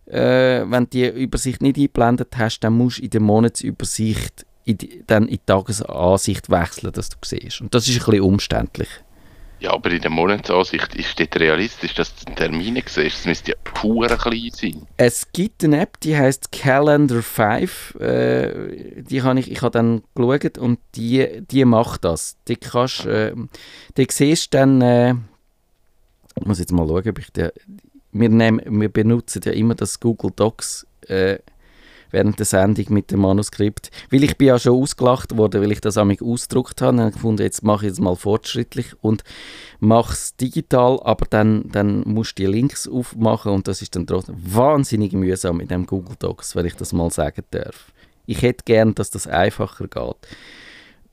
äh, 0.07 0.64
wenn 0.66 0.85
du 0.85 0.90
die 0.90 1.09
Übersicht 1.09 1.62
nicht 1.62 1.77
eingeblendet 1.77 2.37
hast, 2.37 2.61
dann 2.61 2.75
musst 2.75 2.99
du 2.99 3.03
in 3.03 3.11
der 3.11 3.20
Monatsübersicht 3.20 4.46
in 4.64 4.79
die, 4.79 5.05
dann 5.07 5.25
in 5.25 5.31
die 5.31 5.38
Tagesansicht 5.46 6.51
wechseln, 6.51 6.92
dass 6.92 7.09
du 7.09 7.16
siehst. 7.25 7.61
Und 7.61 7.75
das 7.75 7.88
ist 7.88 8.01
ein 8.01 8.05
bisschen 8.05 8.20
umständlich. 8.22 8.88
Ja, 9.59 9.73
aber 9.73 9.90
in 9.90 10.03
der 10.03 10.11
Monatsansicht 10.11 10.95
ist 10.95 11.19
das 11.19 11.40
realistisch, 11.40 11.95
dass 11.95 12.14
du 12.14 12.35
Termine 12.35 12.83
siehst. 12.87 13.21
Es 13.21 13.25
müsste 13.27 13.53
ja 13.53 13.57
pur 13.64 14.07
klein 14.07 14.51
sein. 14.53 14.87
Es 14.99 15.33
gibt 15.33 15.64
eine 15.64 15.81
App, 15.81 15.99
die 16.01 16.16
heißt 16.16 16.53
Calendar 16.53 17.23
5. 17.23 17.95
Äh, 17.99 19.03
die 19.03 19.23
habe 19.23 19.40
ich, 19.40 19.51
ich 19.51 19.62
habe 19.62 19.71
dann 19.71 20.03
geschaut 20.14 20.59
und 20.59 20.79
die, 20.95 21.42
die 21.51 21.64
macht 21.64 22.05
das. 22.05 22.37
Die 22.49 22.57
kannst, 22.57 23.07
äh, 23.07 23.35
die 23.97 24.07
siehst 24.11 24.53
dann, 24.53 24.83
äh, 24.83 25.14
ich 26.38 26.45
muss 26.45 26.59
jetzt 26.59 26.73
mal 26.73 26.87
schauen, 26.87 27.09
ob 27.09 27.19
ich 27.19 27.33
die, 27.33 27.49
wir, 28.12 28.29
nehmen, 28.29 28.61
wir 28.81 28.90
benutzen 28.90 29.40
ja 29.45 29.53
immer 29.53 29.75
das 29.75 30.01
Google 30.01 30.33
Docs 30.37 30.87
äh, 31.09 31.38
während 32.11 32.38
der 32.38 32.47
Sendung 32.47 32.87
mit 32.90 33.11
dem 33.11 33.21
Manuskript. 33.21 33.90
Weil 34.11 34.25
ich 34.25 34.37
bin 34.37 34.49
ja 34.49 34.59
schon 34.59 34.81
ausgelacht 34.81 35.37
worden, 35.37 35.62
weil 35.62 35.73
ich 35.73 35.81
das 35.81 35.97
amig 35.97 36.23
ausgedruckt 36.23 36.81
habe. 36.83 36.97
Dann 36.97 37.12
gefunden, 37.12 37.42
jetzt 37.42 37.62
mache 37.62 37.87
ich 37.87 37.92
es 37.92 38.01
mal 38.01 38.16
fortschrittlich 38.16 38.95
und 39.01 39.25
mache 39.81 40.12
es 40.12 40.37
digital, 40.37 41.01
aber 41.03 41.27
dann, 41.29 41.71
dann 41.71 42.03
musst 42.07 42.38
du 42.38 42.42
die 42.42 42.51
Links 42.51 42.88
aufmachen 42.88 43.53
und 43.53 43.69
das 43.69 43.83
ist 43.83 43.97
dann 43.97 44.07
trotzdem 44.07 44.37
wahnsinnig 44.38 45.12
mühsam 45.12 45.61
in 45.61 45.69
dem 45.69 45.87
Google 45.87 46.16
Docs, 46.19 46.57
wenn 46.57 46.66
ich 46.66 46.75
das 46.75 46.92
mal 46.92 47.11
sagen 47.11 47.42
darf. 47.51 47.92
Ich 48.27 48.42
hätte 48.42 48.64
gern, 48.64 48.95
dass 48.95 49.11
das 49.11 49.27
einfacher 49.27 49.87
geht. 49.87 50.16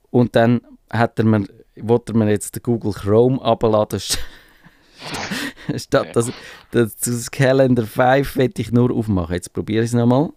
Und 0.09 0.35
dann 0.35 0.61
hat 0.89 1.19
er 1.19 1.25
mir, 1.25 1.45
wollte 1.75 2.13
er 2.13 2.17
mir 2.17 2.29
jetzt 2.29 2.55
den 2.55 2.63
Google 2.63 2.93
Chrome 2.93 3.41
abladen, 3.41 3.99
statt 5.75 6.09
das, 6.13 6.31
das, 6.71 6.95
das 6.95 7.31
Calendar 7.31 7.85
5 7.85 8.35
werde 8.37 8.61
ich 8.61 8.71
nur 8.71 8.91
aufmachen. 8.91 9.35
Jetzt 9.35 9.53
probiere 9.53 9.83
ich 9.83 9.89
es 9.89 9.93
nochmal 9.93 10.29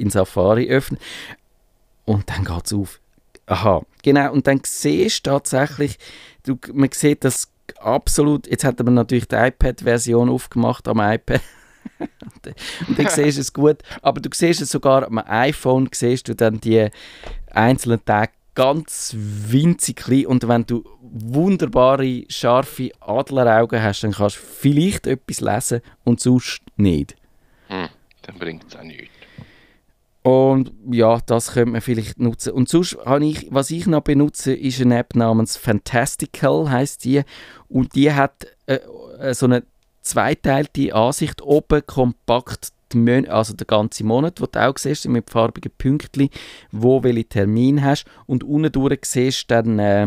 in 0.00 0.10
Safari 0.10 0.68
öffnen 0.68 1.00
und 2.04 2.28
dann 2.30 2.44
geht 2.44 2.66
es 2.66 2.72
auf. 2.72 3.00
Aha, 3.46 3.82
genau. 4.02 4.32
Und 4.32 4.46
dann 4.46 4.60
siehst 4.64 5.26
du 5.26 5.30
tatsächlich, 5.30 5.98
du, 6.44 6.58
man 6.72 6.90
sieht 6.92 7.24
das 7.24 7.48
absolut, 7.80 8.46
jetzt 8.46 8.64
hat 8.64 8.82
man 8.82 8.94
natürlich 8.94 9.28
die 9.28 9.36
iPad-Version 9.36 10.28
aufgemacht 10.28 10.88
am 10.88 11.00
iPad. 11.00 11.40
und 12.88 12.98
dann 12.98 13.08
siehst 13.08 13.38
du 13.38 13.40
es 13.40 13.52
gut, 13.52 13.78
aber 14.02 14.20
du 14.20 14.30
siehst 14.32 14.60
es 14.60 14.70
sogar 14.70 15.06
am 15.06 15.18
iPhone, 15.18 15.88
siehst 15.92 16.28
du 16.28 16.34
dann 16.34 16.60
die 16.60 16.88
einzelnen 17.50 18.04
Tage 18.04 18.32
ganz 18.54 19.14
winzig 19.16 19.96
klein 19.96 20.26
und 20.26 20.46
wenn 20.46 20.66
du 20.66 20.84
wunderbare, 21.00 22.24
scharfe 22.28 22.90
Adleraugen 23.00 23.82
hast, 23.82 24.02
dann 24.02 24.12
kannst 24.12 24.36
du 24.36 24.40
vielleicht 24.40 25.06
etwas 25.06 25.40
lesen 25.40 25.80
und 26.04 26.20
sonst 26.20 26.60
nicht. 26.76 27.16
Hm, 27.68 27.88
dann 28.22 28.38
bringt 28.38 28.64
es 28.68 28.76
auch 28.76 28.82
nichts. 28.82 29.19
Und 30.22 30.72
ja, 30.90 31.18
das 31.24 31.52
könnte 31.52 31.72
man 31.72 31.80
vielleicht 31.80 32.18
nutzen. 32.18 32.52
Und 32.52 32.68
sonst 32.68 32.98
habe 33.04 33.24
ich, 33.24 33.46
was 33.50 33.70
ich 33.70 33.86
noch 33.86 34.02
benutze, 34.02 34.52
ist 34.52 34.80
eine 34.80 34.98
App 34.98 35.14
namens 35.14 35.56
Fantastical, 35.56 36.70
heißt 36.70 37.04
die. 37.04 37.22
Und 37.68 37.94
die 37.94 38.12
hat 38.12 38.46
äh, 38.66 38.80
äh 39.18 39.34
so 39.34 39.46
eine 39.46 39.62
zweiteilte 40.02 40.94
Ansicht. 40.94 41.40
Oben 41.40 41.86
kompakt, 41.86 42.72
also 43.28 43.54
der 43.54 43.66
ganze 43.66 44.04
Monat, 44.04 44.40
wo 44.40 44.46
du 44.46 44.60
auch 44.60 44.76
siehst, 44.76 45.08
mit 45.08 45.30
farbigen 45.30 45.72
Pünktchen, 45.78 46.28
wo 46.70 47.02
welche 47.02 47.24
Termin 47.24 47.82
hast. 47.82 48.04
Und 48.26 48.44
unten 48.44 48.72
durch 48.72 49.04
siehst 49.04 49.50
dann 49.50 49.78
äh, 49.78 50.06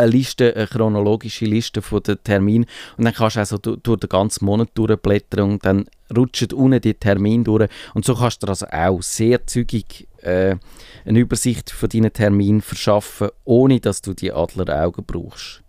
eine 0.00 0.10
Liste, 0.10 0.54
eine 0.54 0.66
chronologische 0.66 1.44
Liste 1.44 1.82
von 1.82 2.02
den 2.02 2.22
Terminen 2.22 2.66
und 2.96 3.04
dann 3.04 3.14
kannst 3.14 3.36
du 3.36 3.40
also 3.40 3.58
durch, 3.58 4.00
den 4.00 4.08
ganzen 4.08 4.44
Monat 4.44 4.70
durchblättern 4.74 5.52
und 5.52 5.64
dann 5.64 5.86
rutscht 6.16 6.52
unten 6.52 6.80
die 6.80 6.94
Termine 6.94 7.44
durch 7.44 7.70
und 7.94 8.04
so 8.04 8.14
kannst 8.14 8.42
du 8.42 8.46
dir 8.46 8.50
also 8.50 8.66
auch 8.66 9.02
sehr 9.02 9.46
zügig 9.46 10.08
äh, 10.22 10.56
eine 11.04 11.18
Übersicht 11.18 11.70
von 11.70 11.88
deinen 11.88 12.12
Terminen 12.12 12.60
verschaffen, 12.60 13.28
ohne 13.44 13.80
dass 13.80 14.02
du 14.02 14.14
die 14.14 14.32
Adleraugen 14.32 15.04
brauchst. 15.04 15.62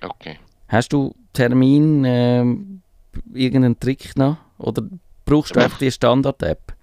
Okay. 0.00 0.38
Hast 0.68 0.92
du 0.92 1.14
Termin, 1.32 2.04
äh, 2.04 2.44
irgendeinen 3.32 3.78
Trick 3.78 4.16
noch 4.16 4.38
oder 4.58 4.82
brauchst 5.24 5.56
du 5.56 5.60
einfach 5.60 5.78
die 5.78 5.90
Standard-App? 5.90 6.74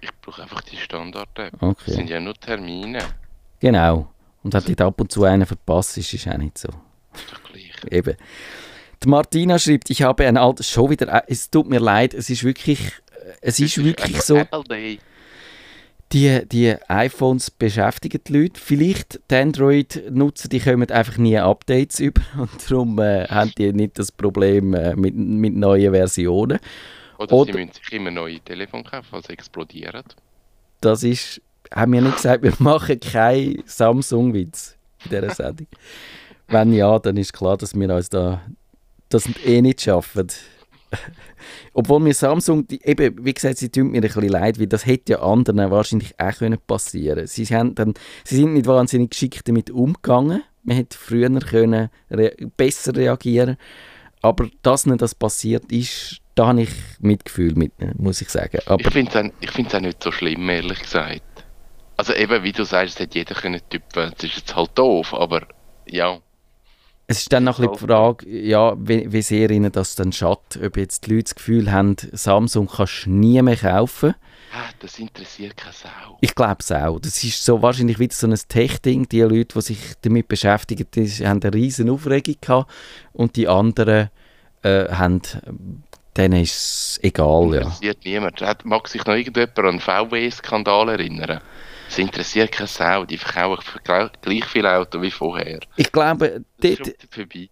Ich 0.00 0.10
brauche 0.20 0.42
einfach 0.42 0.62
die 0.62 0.76
Standard-App. 0.76 1.54
Okay. 1.60 1.82
Das 1.86 1.94
sind 1.94 2.10
ja 2.10 2.20
nur 2.20 2.34
Termine. 2.34 2.98
Genau. 3.60 4.08
Und 4.42 4.54
hat 4.54 4.66
dich 4.68 4.80
ab 4.80 5.00
und 5.00 5.12
zu 5.12 5.24
einen 5.24 5.46
verpasst, 5.46 5.96
ist 5.98 6.28
auch 6.28 6.36
nicht 6.36 6.58
so. 6.58 6.68
Doch 6.68 7.42
gleich. 7.44 7.72
Eben. 7.90 8.16
Die 9.02 9.08
Martina 9.08 9.58
schreibt, 9.58 9.90
ich 9.90 10.02
habe 10.02 10.26
ein 10.26 10.36
altes, 10.36 10.68
schon 10.68 10.90
wieder, 10.90 11.08
äh, 11.12 11.22
es 11.28 11.50
tut 11.50 11.68
mir 11.68 11.80
leid, 11.80 12.14
es 12.14 12.30
ist 12.30 12.44
wirklich, 12.44 12.80
äh, 12.80 13.32
es 13.40 13.58
ist 13.60 13.82
wirklich 13.82 14.20
so, 14.20 14.36
Apple 14.36 14.98
die, 16.12 16.46
die 16.46 16.74
iPhones 16.88 17.50
beschäftigen 17.50 18.20
die 18.26 18.32
Leute. 18.32 18.60
Vielleicht 18.60 19.20
die 19.30 19.34
Android-Nutzer, 19.34 20.48
die 20.48 20.60
kommen 20.60 20.90
einfach 20.90 21.16
nie 21.16 21.38
Updates 21.38 22.00
über 22.00 22.22
und 22.36 22.70
darum 22.70 22.98
äh, 22.98 23.26
haben 23.28 23.52
die 23.56 23.72
nicht 23.72 23.98
das 23.98 24.12
Problem 24.12 24.74
äh, 24.74 24.94
mit, 24.94 25.14
mit 25.14 25.54
neuen 25.54 25.92
Versionen. 25.92 26.58
Oder, 27.18 27.32
Oder- 27.32 27.52
sie 27.52 27.58
müssen 27.58 27.74
sich 27.74 27.92
immer 27.92 28.10
neue 28.10 28.40
Telefone 28.40 28.84
kaufen, 28.84 29.06
falls 29.10 29.26
sie 29.26 29.32
explodieren. 29.32 30.04
Das 30.80 31.02
ist, 31.02 31.40
haben 31.72 31.92
wir 31.92 32.02
nicht 32.02 32.16
gesagt, 32.16 32.42
wir 32.42 32.54
machen 32.58 33.00
keinen 33.00 33.62
Samsung-Witz 33.66 34.76
in 35.04 35.10
dieser 35.10 35.30
Sendung. 35.34 35.66
Wenn 36.48 36.72
ja, 36.72 36.98
dann 36.98 37.16
ist 37.16 37.32
klar, 37.32 37.56
dass 37.56 37.74
wir 37.74 37.94
uns 37.94 38.08
da 38.08 38.42
das 39.08 39.28
eh 39.44 39.62
nicht 39.62 39.82
schaffen. 39.82 40.28
Obwohl 41.72 42.00
mir 42.00 42.14
Samsung, 42.14 42.66
die, 42.66 42.82
eben, 42.84 43.24
wie 43.24 43.32
gesagt, 43.32 43.58
sie 43.58 43.70
tun 43.70 43.90
mir 43.90 43.98
ein 43.98 44.02
bisschen 44.02 44.28
leid, 44.28 44.60
weil 44.60 44.66
das 44.66 44.86
hätte 44.86 45.12
ja 45.12 45.22
anderen 45.22 45.70
wahrscheinlich 45.70 46.18
auch 46.18 46.34
können 46.34 46.58
passieren 46.66 47.26
sie, 47.26 47.46
haben 47.46 47.74
dann, 47.74 47.94
sie 48.24 48.36
sind 48.36 48.52
nicht 48.54 48.66
wahnsinnig 48.66 49.10
geschickt 49.10 49.48
damit 49.48 49.70
umgegangen. 49.70 50.42
Man 50.64 50.76
hätte 50.76 50.96
früher 50.96 51.30
können 51.40 51.88
rea 52.10 52.30
besser 52.56 52.94
reagieren 52.94 53.56
aber 54.22 54.48
dass 54.62 54.86
nicht 54.86 55.02
das 55.02 55.14
passiert 55.14 55.70
ist, 55.70 56.20
da 56.34 56.48
habe 56.48 56.62
ich 56.62 56.70
Mitgefühl 57.00 57.54
mit, 57.54 57.72
muss 57.98 58.22
ich 58.22 58.30
sagen. 58.30 58.60
Aber 58.66 58.80
Ich 58.80 58.92
finde 58.92 59.10
es 59.10 59.74
auch, 59.74 59.76
auch 59.76 59.80
nicht 59.80 60.02
so 60.02 60.12
schlimm, 60.12 60.48
ehrlich 60.48 60.80
gesagt. 60.80 61.22
Also 62.02 62.14
eben, 62.14 62.42
wie 62.42 62.50
du 62.50 62.64
sagst, 62.64 62.94
es 62.94 63.00
hätte 63.00 63.18
jeder 63.18 63.36
können 63.36 63.60
tippen. 63.70 64.10
Das 64.16 64.24
ist 64.24 64.36
jetzt 64.36 64.56
halt 64.56 64.70
doof, 64.74 65.14
aber 65.14 65.42
ja. 65.86 66.18
Es 67.06 67.20
ist 67.20 67.32
dann 67.32 67.44
noch 67.44 67.60
ein 67.60 67.68
bisschen 67.68 67.86
die 67.86 67.92
Frage, 67.92 68.28
ja, 68.28 68.74
wie, 68.76 69.12
wie 69.12 69.22
sehr 69.22 69.48
ihnen 69.50 69.70
das 69.70 69.94
dann 69.94 70.10
schadet, 70.10 70.58
ob 70.64 70.76
jetzt 70.78 71.06
die 71.06 71.14
Leute 71.14 71.22
das 71.22 71.34
Gefühl 71.36 71.70
haben, 71.70 71.94
Samsung 72.10 72.66
kannst 72.66 73.06
du 73.06 73.10
nie 73.10 73.40
mehr 73.40 73.56
kaufen. 73.56 74.16
Ah, 74.52 74.68
das 74.80 74.98
interessiert 74.98 75.56
keine 75.56 75.74
Sau. 75.74 76.18
Ich 76.20 76.34
glaube 76.34 76.56
es 76.58 76.72
auch. 76.72 76.98
Das 76.98 77.22
ist 77.22 77.44
so 77.44 77.62
wahrscheinlich 77.62 78.00
wieder 78.00 78.14
so 78.16 78.26
ein 78.26 78.34
Tech-Ding. 78.34 79.08
Die 79.08 79.20
Leute, 79.20 79.54
die 79.54 79.60
sich 79.60 79.78
damit 80.00 80.26
beschäftigen, 80.26 80.88
die 80.92 81.08
haben 81.24 81.40
eine 81.40 81.54
riesen 81.54 81.88
Aufregung 81.88 82.34
gehabt 82.40 82.68
und 83.12 83.36
die 83.36 83.46
anderen 83.46 84.10
äh, 84.62 84.88
haben, 84.88 85.22
denen 86.16 86.42
ist 86.42 86.56
es 86.56 87.00
egal, 87.04 87.54
ja. 87.54 87.60
Interessiert 87.60 88.04
niemand. 88.04 88.42
Mag 88.64 88.88
sich 88.88 89.04
noch 89.04 89.14
irgendjemand 89.14 89.56
an 89.56 89.64
den 89.66 89.80
VW-Skandal 89.80 90.88
erinnern? 90.88 91.40
Es 91.92 91.98
interessiert 91.98 92.50
keine 92.52 92.66
Sau. 92.68 93.04
Die 93.04 93.18
verkaufen 93.18 93.80
gleich- 93.84 94.10
gleich 94.22 94.44
viel 94.46 94.66
Auto 94.66 95.02
wie 95.02 95.10
vorher. 95.10 95.60
Ich 95.76 95.92
glaube, 95.92 96.40
Das 96.58 96.70
ist 96.70 96.78
dort, 96.80 96.86
schon 96.88 96.94
vorbei. 97.10 97.48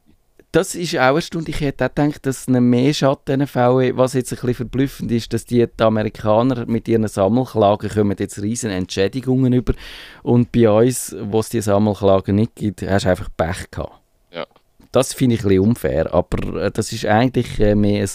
Das 0.53 0.75
ist 0.75 0.97
auch 0.97 1.01
eine 1.11 1.21
Stunde. 1.23 1.51
Ich 1.51 1.61
hätte 1.61 1.85
auch 1.85 1.95
gedacht, 1.95 2.25
dass 2.25 2.41
es 2.41 2.49
mehr 2.49 2.95
schadet, 2.95 3.29
diesen 3.29 3.47
VW. 3.47 3.93
Was 3.97 4.15
jetzt 4.15 4.33
ein 4.33 4.37
bisschen 4.37 4.55
verblüffend 4.55 5.13
ist, 5.13 5.33
dass 5.35 5.45
die, 5.45 5.65
die 5.67 5.83
Amerikaner 5.85 6.65
mit 6.67 6.89
ihren 6.89 7.07
Sammelklagen 7.07 7.91
kommen 7.91 8.17
jetzt 8.19 8.41
riesen 8.41 8.71
Entschädigungen 8.71 9.53
über. 9.53 9.75
Und 10.23 10.51
bei 10.53 10.69
uns, 10.71 11.15
wo 11.21 11.41
es 11.41 11.51
die 11.51 11.61
Sammelklagen 11.61 12.35
nicht 12.35 12.57
gibt, 12.57 12.83
hast 12.83 13.05
du 13.05 13.11
einfach 13.11 13.29
Pech 13.37 13.71
gehabt. 13.71 14.01
Ja. 14.33 14.47
Das 14.91 15.13
finde 15.13 15.37
ich 15.37 15.43
ein 15.43 15.49
bisschen 15.49 15.63
unfair. 15.69 16.15
Aber 16.15 16.63
äh, 16.65 16.71
das 16.73 16.93
ist 16.93 17.05
eigentlich 17.05 17.61
äh, 17.61 17.75
mehr 17.75 18.03
ein 18.05 18.11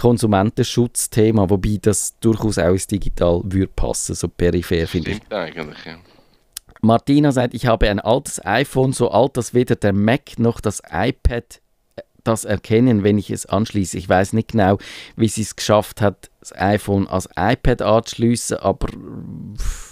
Konsumentenschutzthema, 0.00 1.50
wobei 1.50 1.78
das 1.80 2.18
durchaus 2.20 2.56
auch 2.56 2.70
ins 2.70 2.86
Digital 2.86 3.42
würde 3.44 3.66
passen, 3.66 4.14
so 4.14 4.28
peripher, 4.28 4.86
finde 4.86 5.10
ich. 5.10 5.16
Stimmt 5.18 5.34
eigentlich, 5.34 5.84
ja. 5.84 5.98
Martina 6.80 7.32
sagt, 7.32 7.52
ich 7.52 7.66
habe 7.66 7.90
ein 7.90 8.00
altes 8.00 8.42
iPhone, 8.42 8.94
so 8.94 9.10
alt, 9.10 9.36
dass 9.36 9.52
weder 9.52 9.76
der 9.76 9.92
Mac 9.92 10.38
noch 10.38 10.62
das 10.62 10.82
iPad 10.90 11.60
äh, 11.96 12.02
das 12.24 12.46
erkennen, 12.46 13.04
wenn 13.04 13.18
ich 13.18 13.30
es 13.30 13.44
anschließe. 13.44 13.98
Ich 13.98 14.08
weiß 14.08 14.32
nicht 14.32 14.52
genau, 14.52 14.78
wie 15.16 15.28
sie 15.28 15.42
es 15.42 15.54
geschafft 15.54 16.00
hat, 16.00 16.30
das 16.40 16.56
iPhone 16.56 17.06
als 17.06 17.28
iPad 17.38 17.82
anzuschließen, 17.82 18.56
aber 18.56 18.88
pff, 19.58 19.89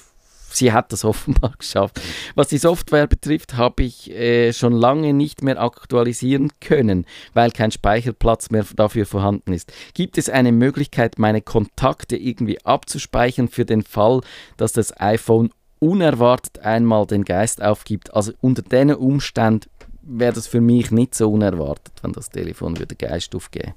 sie 0.58 0.72
hat 0.72 0.92
das 0.92 1.04
offenbar 1.04 1.54
geschafft. 1.58 2.00
Was 2.34 2.48
die 2.48 2.58
Software 2.58 3.06
betrifft, 3.06 3.56
habe 3.56 3.84
ich 3.84 4.10
äh, 4.10 4.52
schon 4.52 4.72
lange 4.72 5.12
nicht 5.14 5.42
mehr 5.42 5.60
aktualisieren 5.60 6.52
können, 6.60 7.06
weil 7.34 7.50
kein 7.50 7.70
Speicherplatz 7.70 8.50
mehr 8.50 8.66
dafür 8.76 9.06
vorhanden 9.06 9.52
ist. 9.52 9.72
Gibt 9.94 10.18
es 10.18 10.28
eine 10.28 10.52
Möglichkeit, 10.52 11.18
meine 11.18 11.40
Kontakte 11.40 12.16
irgendwie 12.16 12.64
abzuspeichern 12.64 13.48
für 13.48 13.64
den 13.64 13.82
Fall, 13.82 14.20
dass 14.56 14.72
das 14.72 14.98
iPhone 15.00 15.50
unerwartet 15.78 16.58
einmal 16.60 17.06
den 17.06 17.24
Geist 17.24 17.62
aufgibt? 17.62 18.14
Also 18.14 18.32
unter 18.40 18.62
diesen 18.62 18.94
Umständen 18.94 19.70
wäre 20.02 20.32
das 20.32 20.46
für 20.46 20.60
mich 20.60 20.90
nicht 20.90 21.14
so 21.14 21.30
unerwartet, 21.30 21.92
wenn 22.02 22.12
das 22.12 22.30
Telefon 22.30 22.78
würde 22.78 22.94
den 22.94 23.08
Geist 23.08 23.34
aufgeben. 23.34 23.74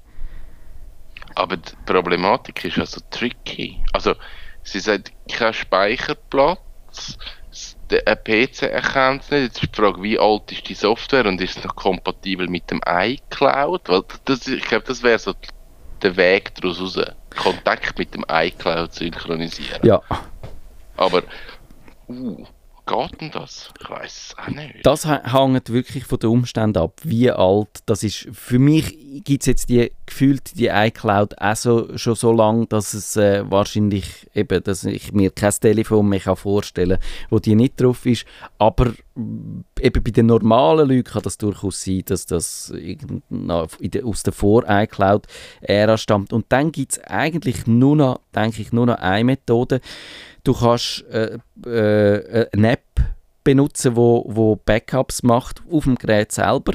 Aber 1.34 1.56
die 1.56 1.72
Problematik 1.86 2.64
ist 2.64 2.78
also 2.78 3.00
tricky. 3.10 3.78
Also, 3.92 4.14
sie 4.62 4.80
sagt, 4.80 5.12
kein 5.30 5.52
Speicherplatz, 5.54 6.58
der 7.90 8.06
ein 8.06 8.16
PC 8.24 8.62
erkennt 8.62 9.22
es 9.22 9.30
nicht. 9.30 9.42
Jetzt 9.42 9.62
ist 9.62 9.76
die 9.76 9.80
Frage, 9.80 10.02
wie 10.02 10.18
alt 10.18 10.50
ist 10.50 10.68
die 10.68 10.74
Software 10.74 11.26
und 11.26 11.40
ist 11.40 11.58
es 11.58 11.64
noch 11.64 11.76
kompatibel 11.76 12.48
mit 12.48 12.70
dem 12.70 12.80
iCloud? 12.86 13.88
Weil 13.88 14.02
das, 14.24 14.46
ich 14.46 14.64
glaube, 14.64 14.84
das 14.86 15.02
wäre 15.02 15.18
so 15.18 15.34
der 16.02 16.16
Weg 16.16 16.54
daraus 16.54 16.80
raus. 16.80 17.00
Kontakt 17.36 17.98
mit 17.98 18.14
dem 18.14 18.24
iCloud 18.28 18.92
synchronisieren. 18.92 19.80
Ja, 19.84 20.02
Aber, 20.96 21.22
uh, 22.08 22.46
geht 22.86 23.20
denn 23.20 23.30
das? 23.30 23.70
Ich 23.80 23.90
weiß 23.90 24.34
auch 24.38 24.48
nicht. 24.48 24.84
Das 24.84 25.06
hängt 25.06 25.70
wirklich 25.70 26.04
von 26.04 26.18
den 26.18 26.30
Umständen 26.30 26.78
ab, 26.78 27.00
wie 27.02 27.30
alt 27.30 27.68
das 27.86 28.02
ist. 28.02 28.28
Für 28.32 28.58
mich 28.58 29.22
gibt 29.24 29.42
es 29.42 29.46
jetzt 29.46 29.68
die 29.68 29.90
gefühlt 30.12 30.58
die 30.58 30.66
iCloud 30.66 31.38
auch 31.38 31.56
so, 31.56 31.96
schon 31.96 32.14
so 32.14 32.32
lange, 32.32 32.66
dass 32.66 32.92
es 32.92 33.16
äh, 33.16 33.50
wahrscheinlich 33.50 34.28
eben, 34.34 34.62
dass 34.62 34.84
ich 34.84 35.12
mir 35.12 35.30
kein 35.30 35.52
Telefon 35.52 36.08
mehr 36.08 36.36
vorstellen 36.36 36.98
kann, 36.98 37.28
wo 37.30 37.38
die 37.38 37.54
nicht 37.54 37.80
drauf 37.80 38.04
ist. 38.04 38.26
Aber 38.58 38.92
mm, 39.14 39.64
eben 39.80 40.02
bei 40.02 40.10
den 40.10 40.26
normalen 40.26 40.88
Leuten 40.88 41.04
kann 41.04 41.22
das 41.22 41.38
durchaus 41.38 41.82
sein, 41.82 42.02
dass 42.04 42.26
das 42.26 42.72
aus 44.02 44.22
der 44.22 44.32
Vor-iCloud-Ära 44.32 45.98
stammt. 45.98 46.32
Und 46.32 46.46
dann 46.50 46.72
gibt 46.72 46.92
es 46.92 47.04
eigentlich 47.04 47.66
nur 47.66 47.96
noch, 47.96 48.20
denke 48.34 48.60
ich, 48.60 48.72
nur 48.72 48.86
noch 48.86 48.98
eine 48.98 49.24
Methode. 49.24 49.80
Du 50.44 50.54
kannst 50.54 51.04
äh, 51.10 51.38
äh, 51.64 52.48
eine 52.52 52.72
App 52.72 52.84
benutzen, 53.44 53.96
wo, 53.96 54.24
wo 54.28 54.56
Backups 54.56 55.22
macht 55.22 55.62
auf 55.70 55.84
dem 55.84 55.96
Gerät 55.96 56.32
selber. 56.32 56.74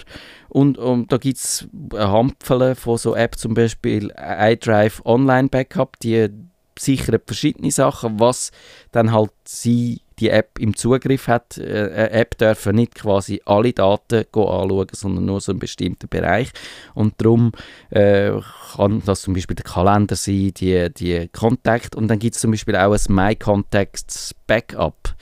Und, 0.50 0.78
und 0.78 1.12
da 1.12 1.18
gibt 1.18 1.38
es 1.38 1.68
eine 1.94 2.12
Handvoll 2.12 2.76
von 2.76 2.98
so 2.98 3.16
Apps, 3.16 3.40
zum 3.40 3.54
Beispiel 3.54 4.14
iDrive 4.18 5.02
Online 5.06 5.50
Backup, 5.50 6.00
die 6.00 6.30
sichern 6.78 7.20
verschiedene 7.26 7.72
Sachen, 7.72 8.20
was 8.20 8.52
dann 8.92 9.12
halt 9.12 9.32
sie 9.46 10.02
die 10.20 10.30
App 10.30 10.60
im 10.60 10.76
Zugriff 10.76 11.28
hat. 11.28 11.58
Äh, 11.58 11.92
Eine 11.94 12.12
App 12.12 12.38
dürfen 12.38 12.76
nicht 12.76 12.96
quasi 12.96 13.42
alle 13.46 13.74
Daten 13.74 14.26
anschauen, 14.34 14.88
sondern 14.92 15.26
nur 15.26 15.42
so 15.42 15.52
einen 15.52 15.60
bestimmten 15.60 16.08
Bereich. 16.08 16.52
Und 16.94 17.16
darum 17.18 17.52
äh, 17.90 18.32
kann 18.76 19.02
das 19.06 19.22
zum 19.22 19.34
Beispiel 19.34 19.56
der 19.56 19.66
Kalender 19.66 20.16
sein, 20.16 20.52
die, 20.56 20.90
die 20.94 21.28
Kontakt. 21.30 21.96
Und 21.96 22.08
dann 22.08 22.20
gibt 22.20 22.36
es 22.36 22.42
zum 22.42 22.52
Beispiel 22.52 22.76
auch 22.76 22.94
ein 22.94 23.16
My 23.16 23.36
Contacts 23.36 24.36
Backup 24.48 25.16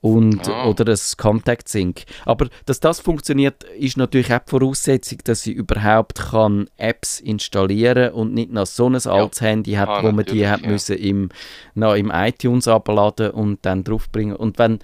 und, 0.00 0.48
Ah. 0.48 0.66
oder 0.66 0.92
ein 0.92 0.98
Contact 1.16 1.68
Sync. 1.68 2.04
Aber 2.24 2.48
dass 2.66 2.80
das 2.80 3.00
funktioniert, 3.00 3.64
ist 3.64 3.96
natürlich 3.96 4.32
auch 4.32 4.38
die 4.40 4.50
Voraussetzung, 4.50 5.18
dass 5.24 5.42
sie 5.42 5.52
überhaupt 5.52 6.30
kann 6.30 6.68
Apps 6.76 7.18
installieren 7.20 8.12
und 8.12 8.34
nicht 8.34 8.52
noch 8.52 8.66
so 8.66 8.88
ein 8.88 8.94
altes 8.94 9.40
Handy 9.40 9.72
hat, 9.72 9.88
Ah, 9.88 10.02
wo 10.02 10.12
man 10.12 10.24
die 10.24 10.46
hat 10.48 10.60
ja. 10.62 10.68
müssen 10.68 10.96
im, 10.96 11.28
noch 11.74 11.94
im 11.94 12.10
iTunes 12.14 12.68
abladen 12.68 13.30
und 13.30 13.64
dann 13.66 13.82
draufbringen. 13.84 14.36
Und 14.36 14.58
wenn, 14.58 14.78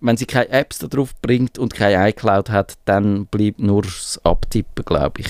wenn 0.00 0.16
sie 0.16 0.26
keine 0.26 0.50
Apps 0.50 0.78
da 0.78 0.86
drauf 0.86 1.14
bringt 1.22 1.58
und 1.58 1.74
keine 1.74 2.08
iCloud 2.10 2.50
hat, 2.50 2.74
dann 2.84 3.26
bleibt 3.26 3.60
nur 3.60 3.82
das 3.82 4.20
Abtippen, 4.24 4.84
glaube 4.84 5.22
ich. 5.22 5.28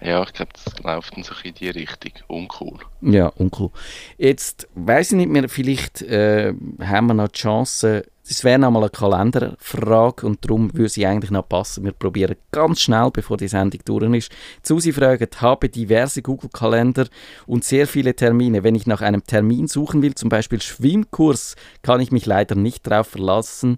Ja, 0.00 0.22
ich 0.22 0.32
glaube, 0.34 0.52
das 0.52 0.78
läuft 0.82 1.16
dann 1.16 1.22
so 1.24 1.32
in 1.44 1.54
die 1.54 1.70
Richtung. 1.70 2.12
Uncool. 2.28 2.78
Ja, 3.00 3.28
uncool. 3.28 3.70
Jetzt 4.18 4.68
weiß 4.74 5.12
ich 5.12 5.16
nicht 5.16 5.30
mehr, 5.30 5.48
vielleicht 5.48 6.02
äh, 6.02 6.52
haben 6.82 7.06
wir 7.06 7.14
noch 7.14 7.28
die 7.28 7.38
Chance, 7.40 8.04
das 8.26 8.42
wäre 8.42 8.58
nochmal 8.58 8.84
eine 8.84 8.90
Kalenderfrage 8.90 10.26
und 10.26 10.42
darum 10.44 10.72
würde 10.72 10.88
sie 10.88 11.06
eigentlich 11.06 11.30
noch 11.30 11.46
passen. 11.46 11.84
Wir 11.84 11.92
probieren 11.92 12.36
ganz 12.52 12.80
schnell, 12.80 13.10
bevor 13.12 13.36
die 13.36 13.48
Sendung 13.48 13.80
durch 13.84 14.14
ist. 14.14 14.32
Susi 14.62 14.92
fragt, 14.92 15.42
habe 15.42 15.68
diverse 15.68 16.22
Google-Kalender 16.22 17.06
und 17.46 17.64
sehr 17.64 17.86
viele 17.86 18.16
Termine. 18.16 18.64
Wenn 18.64 18.76
ich 18.76 18.86
nach 18.86 19.02
einem 19.02 19.24
Termin 19.24 19.68
suchen 19.68 20.00
will, 20.00 20.14
zum 20.14 20.30
Beispiel 20.30 20.62
Schwimmkurs, 20.62 21.54
kann 21.82 22.00
ich 22.00 22.12
mich 22.12 22.24
leider 22.24 22.54
nicht 22.54 22.86
darauf 22.86 23.08
verlassen, 23.08 23.76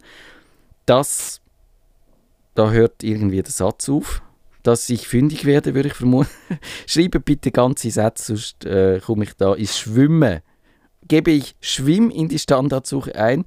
dass, 0.86 1.40
da 2.54 2.70
hört 2.70 3.02
irgendwie 3.02 3.42
der 3.42 3.52
Satz 3.52 3.88
auf, 3.88 4.22
dass 4.62 4.88
ich 4.90 5.08
fündig 5.08 5.44
werde, 5.44 5.74
würde 5.74 5.88
ich 5.88 5.94
vermuten. 5.94 6.30
Schreibe 6.86 7.18
bitte 7.18 7.50
ganze 7.50 7.90
Sätze, 7.90 8.36
sonst 8.36 8.64
äh, 8.64 9.00
komme 9.04 9.24
ich 9.24 9.34
da 9.34 9.54
ins 9.54 9.76
Schwimmen. 9.76 10.40
Gebe 11.08 11.32
ich 11.32 11.56
Schwimm 11.60 12.10
in 12.10 12.28
die 12.28 12.38
Standardsuche 12.38 13.14
ein, 13.16 13.44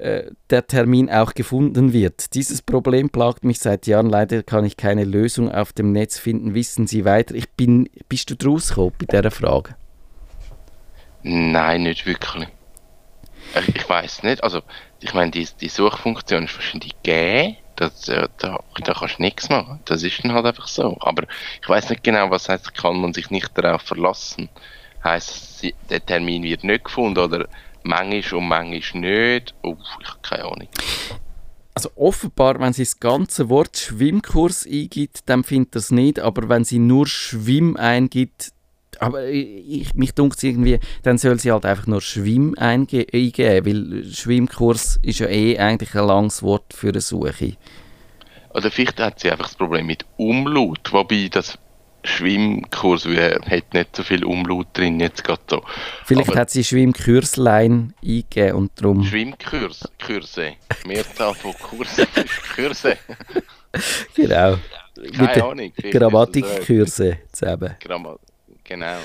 äh, 0.00 0.30
der 0.50 0.66
Termin 0.66 1.10
auch 1.10 1.34
gefunden 1.34 1.92
wird. 1.92 2.34
Dieses 2.34 2.62
Problem 2.62 3.10
plagt 3.10 3.44
mich 3.44 3.58
seit 3.58 3.86
Jahren. 3.86 4.08
Leider 4.08 4.42
kann 4.42 4.64
ich 4.64 4.76
keine 4.76 5.04
Lösung 5.04 5.50
auf 5.50 5.72
dem 5.72 5.92
Netz 5.92 6.18
finden. 6.18 6.54
Wissen 6.54 6.86
Sie 6.86 7.04
weiter? 7.04 7.34
Ich 7.34 7.50
bin, 7.50 7.88
bist 8.08 8.30
du 8.30 8.36
draus 8.36 8.74
bei 8.76 9.06
dieser 9.10 9.30
Frage? 9.30 9.74
Nein, 11.22 11.82
nicht 11.82 12.06
wirklich. 12.06 12.48
Ich, 13.54 13.76
ich 13.76 13.88
weiß 13.88 14.22
nicht. 14.22 14.42
Also, 14.44 14.62
ich 15.00 15.14
meine, 15.14 15.30
die, 15.30 15.46
die 15.60 15.68
Suchfunktion 15.68 16.44
ist 16.44 16.54
wahrscheinlich 16.54 16.94
gegeben. 17.02 17.56
Das, 17.76 18.08
äh, 18.08 18.28
da, 18.38 18.58
da 18.82 18.92
kannst 18.94 19.18
du 19.18 19.22
nichts 19.22 19.48
machen. 19.48 19.80
Das 19.84 20.02
ist 20.02 20.24
dann 20.24 20.32
halt 20.32 20.46
einfach 20.46 20.66
so. 20.66 20.96
Aber 21.00 21.24
ich 21.62 21.68
weiß 21.68 21.90
nicht 21.90 22.02
genau, 22.02 22.30
was 22.30 22.48
heißt, 22.48 22.74
kann 22.74 23.00
man 23.00 23.14
sich 23.14 23.30
nicht 23.30 23.56
darauf 23.56 23.82
verlassen. 23.82 24.48
Heißt, 25.04 25.64
der 25.90 26.04
Termin 26.04 26.42
wird 26.42 26.64
nicht 26.64 26.84
gefunden 26.84 27.18
oder 27.18 27.48
manchmal 27.82 28.40
und 28.40 28.48
manchmal 28.48 29.00
nicht. 29.00 29.54
Uff, 29.62 29.78
ich 30.00 30.08
habe 30.08 30.20
keine 30.22 30.44
Ahnung. 30.44 30.68
Also 31.74 31.90
offenbar, 31.94 32.58
wenn 32.58 32.72
sie 32.72 32.82
das 32.82 32.98
ganze 32.98 33.48
Wort 33.48 33.78
Schwimmkurs 33.78 34.66
eingibt, 34.66 35.20
dann 35.26 35.44
findet 35.44 35.76
das 35.76 35.92
nicht, 35.92 36.18
aber 36.18 36.48
wenn 36.48 36.64
sie 36.64 36.80
nur 36.80 37.06
Schwimm 37.06 37.76
eingibt, 37.76 38.52
aber 38.98 39.28
ich, 39.28 39.94
mich 39.94 40.12
dunkt 40.12 40.42
irgendwie, 40.42 40.80
dann 41.04 41.18
soll 41.18 41.38
sie 41.38 41.52
halt 41.52 41.64
einfach 41.64 41.86
nur 41.86 42.00
Schwimm 42.00 42.56
eingeben, 42.58 43.64
weil 43.64 44.04
Schwimmkurs 44.12 44.98
ist 45.02 45.20
ja 45.20 45.28
eh 45.28 45.56
eigentlich 45.58 45.94
ein 45.94 46.06
langes 46.06 46.42
Wort 46.42 46.74
für 46.74 46.88
eine 46.88 47.00
Suche. 47.00 47.56
Oder 48.54 48.70
vielleicht 48.70 48.98
hat 48.98 49.20
sie 49.20 49.30
einfach 49.30 49.46
das 49.46 49.54
Problem 49.54 49.86
mit 49.86 50.04
Umlaut, 50.16 50.92
wobei 50.92 51.28
das 51.30 51.58
Schwimmkurs 52.04 53.06
hat 53.06 53.74
nicht 53.74 53.96
so 53.96 54.02
viel 54.02 54.24
Umlaut 54.24 54.68
drin 54.72 55.00
jetzt 55.00 55.24
gerade 55.24 55.42
so. 55.48 55.62
Vielleicht 56.04 56.30
Aber 56.30 56.40
hat 56.40 56.50
sie 56.50 56.64
Schwimmkurslein 56.64 57.94
eingegeben 58.02 58.56
und 58.56 58.72
darum... 58.76 59.04
Schwimmkurs, 59.04 59.88
Kurse, 60.04 60.54
Mehrzahl 60.86 61.34
von 61.34 61.52
Kursen 61.54 62.06
Kurse. 62.54 62.96
genau. 64.14 64.58
Keine 65.12 65.28
Mit 65.28 65.42
Ahnung. 65.42 65.72
Grammatikkurse 65.92 67.18
zusammen. 67.32 67.76
Gramma 67.80 68.16
genau. 68.64 68.98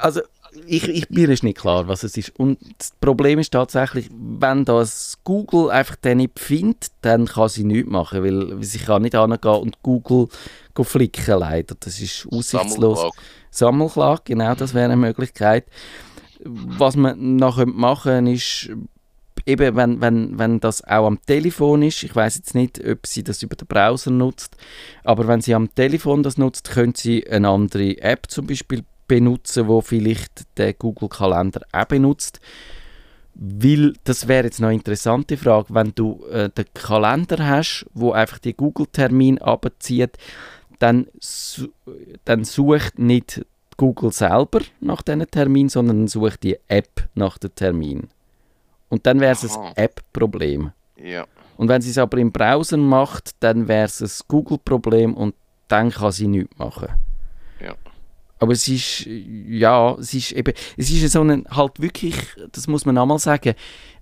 Also 0.00 0.20
ich, 0.66 0.88
ich, 0.88 1.10
mir 1.10 1.28
ist 1.28 1.42
nicht 1.42 1.58
klar, 1.58 1.88
was 1.88 2.02
es 2.02 2.16
ist. 2.16 2.38
Und 2.38 2.58
das 2.78 2.92
Problem 3.00 3.38
ist 3.38 3.52
tatsächlich, 3.52 4.08
wenn 4.10 4.64
das 4.64 5.18
Google 5.24 5.70
einfach 5.70 5.96
den 5.96 6.18
nicht 6.18 6.38
findet, 6.38 6.90
dann 7.02 7.26
kann 7.26 7.48
sie 7.48 7.64
nichts 7.64 7.90
machen, 7.90 8.24
weil 8.24 8.62
sie 8.62 8.78
kann 8.78 9.02
nicht 9.02 9.14
angehen 9.14 9.50
und 9.50 9.82
Google 9.82 10.28
flicken 10.84 11.38
leider. 11.38 11.76
Das 11.78 12.00
ist 12.00 12.26
aussichtslos. 12.30 12.98
Sammelklage. 12.98 13.16
Sammelklage, 13.50 14.22
genau, 14.24 14.54
das 14.54 14.74
wäre 14.74 14.86
eine 14.86 14.96
Möglichkeit. 14.96 15.66
Was 16.44 16.96
man 16.96 17.36
noch 17.36 17.64
machen 17.66 18.12
könnte, 18.24 18.32
ist 18.32 18.70
eben, 19.46 19.76
wenn, 19.76 20.00
wenn, 20.00 20.38
wenn 20.38 20.60
das 20.60 20.84
auch 20.84 21.06
am 21.06 21.20
Telefon 21.24 21.82
ist, 21.82 22.02
ich 22.02 22.14
weiß 22.14 22.36
jetzt 22.36 22.54
nicht, 22.54 22.84
ob 22.86 23.06
sie 23.06 23.24
das 23.24 23.42
über 23.42 23.56
den 23.56 23.66
Browser 23.66 24.10
nutzt, 24.10 24.56
aber 25.04 25.26
wenn 25.26 25.40
sie 25.40 25.54
am 25.54 25.74
Telefon 25.74 26.22
das 26.22 26.38
nutzt, 26.38 26.70
könnte 26.70 27.00
sie 27.00 27.28
eine 27.28 27.48
andere 27.48 28.00
App 28.00 28.30
zum 28.30 28.46
Beispiel 28.46 28.84
benutzen, 29.08 29.66
wo 29.66 29.80
vielleicht 29.80 30.42
der 30.58 30.74
Google 30.74 31.08
Kalender 31.08 31.62
auch 31.72 31.86
benutzt. 31.86 32.40
Weil, 33.34 33.94
das 34.04 34.26
wäre 34.26 34.44
jetzt 34.44 34.60
noch 34.60 34.68
eine 34.68 34.76
interessante 34.76 35.36
Frage, 35.36 35.66
wenn 35.70 35.92
du 35.94 36.24
äh, 36.26 36.50
den 36.50 36.66
Kalender 36.74 37.46
hast, 37.46 37.86
wo 37.94 38.12
einfach 38.12 38.38
die 38.38 38.52
Google-Termin 38.52 39.38
abzieht, 39.38 40.18
dann, 40.78 41.06
dann 42.24 42.44
sucht 42.44 42.98
nicht 42.98 43.44
Google 43.76 44.12
selber 44.12 44.60
nach 44.80 45.02
diesen 45.02 45.30
Termin, 45.30 45.68
sondern 45.68 46.08
sucht 46.08 46.42
die 46.42 46.58
App 46.68 47.08
nach 47.14 47.38
dem 47.38 47.54
Termin. 47.54 48.08
Und 48.88 49.06
dann 49.06 49.20
wäre 49.20 49.32
es 49.32 49.56
ein 49.56 49.72
App-Problem. 49.76 50.72
Ja. 50.96 51.26
Und 51.56 51.68
wenn 51.68 51.82
sie 51.82 51.90
es 51.90 51.98
aber 51.98 52.18
im 52.18 52.32
Browser 52.32 52.76
macht, 52.76 53.30
dann 53.40 53.68
wäre 53.68 53.86
es 53.86 54.00
ein 54.00 54.24
Google-Problem 54.28 55.14
und 55.14 55.34
dann 55.68 55.90
kann 55.90 56.12
sie 56.12 56.26
nichts 56.26 56.56
machen. 56.58 56.88
Ja. 57.60 57.74
Aber 58.38 58.52
es 58.52 58.66
ist, 58.68 59.06
ja, 59.06 59.94
es 59.94 60.14
ist 60.14 60.32
eben, 60.32 60.54
es 60.76 60.90
ist 60.90 61.12
so 61.12 61.22
ein, 61.22 61.44
halt 61.50 61.80
wirklich, 61.80 62.14
das 62.52 62.68
muss 62.68 62.86
man 62.86 62.96
einmal 62.96 63.18
sagen, 63.18 63.54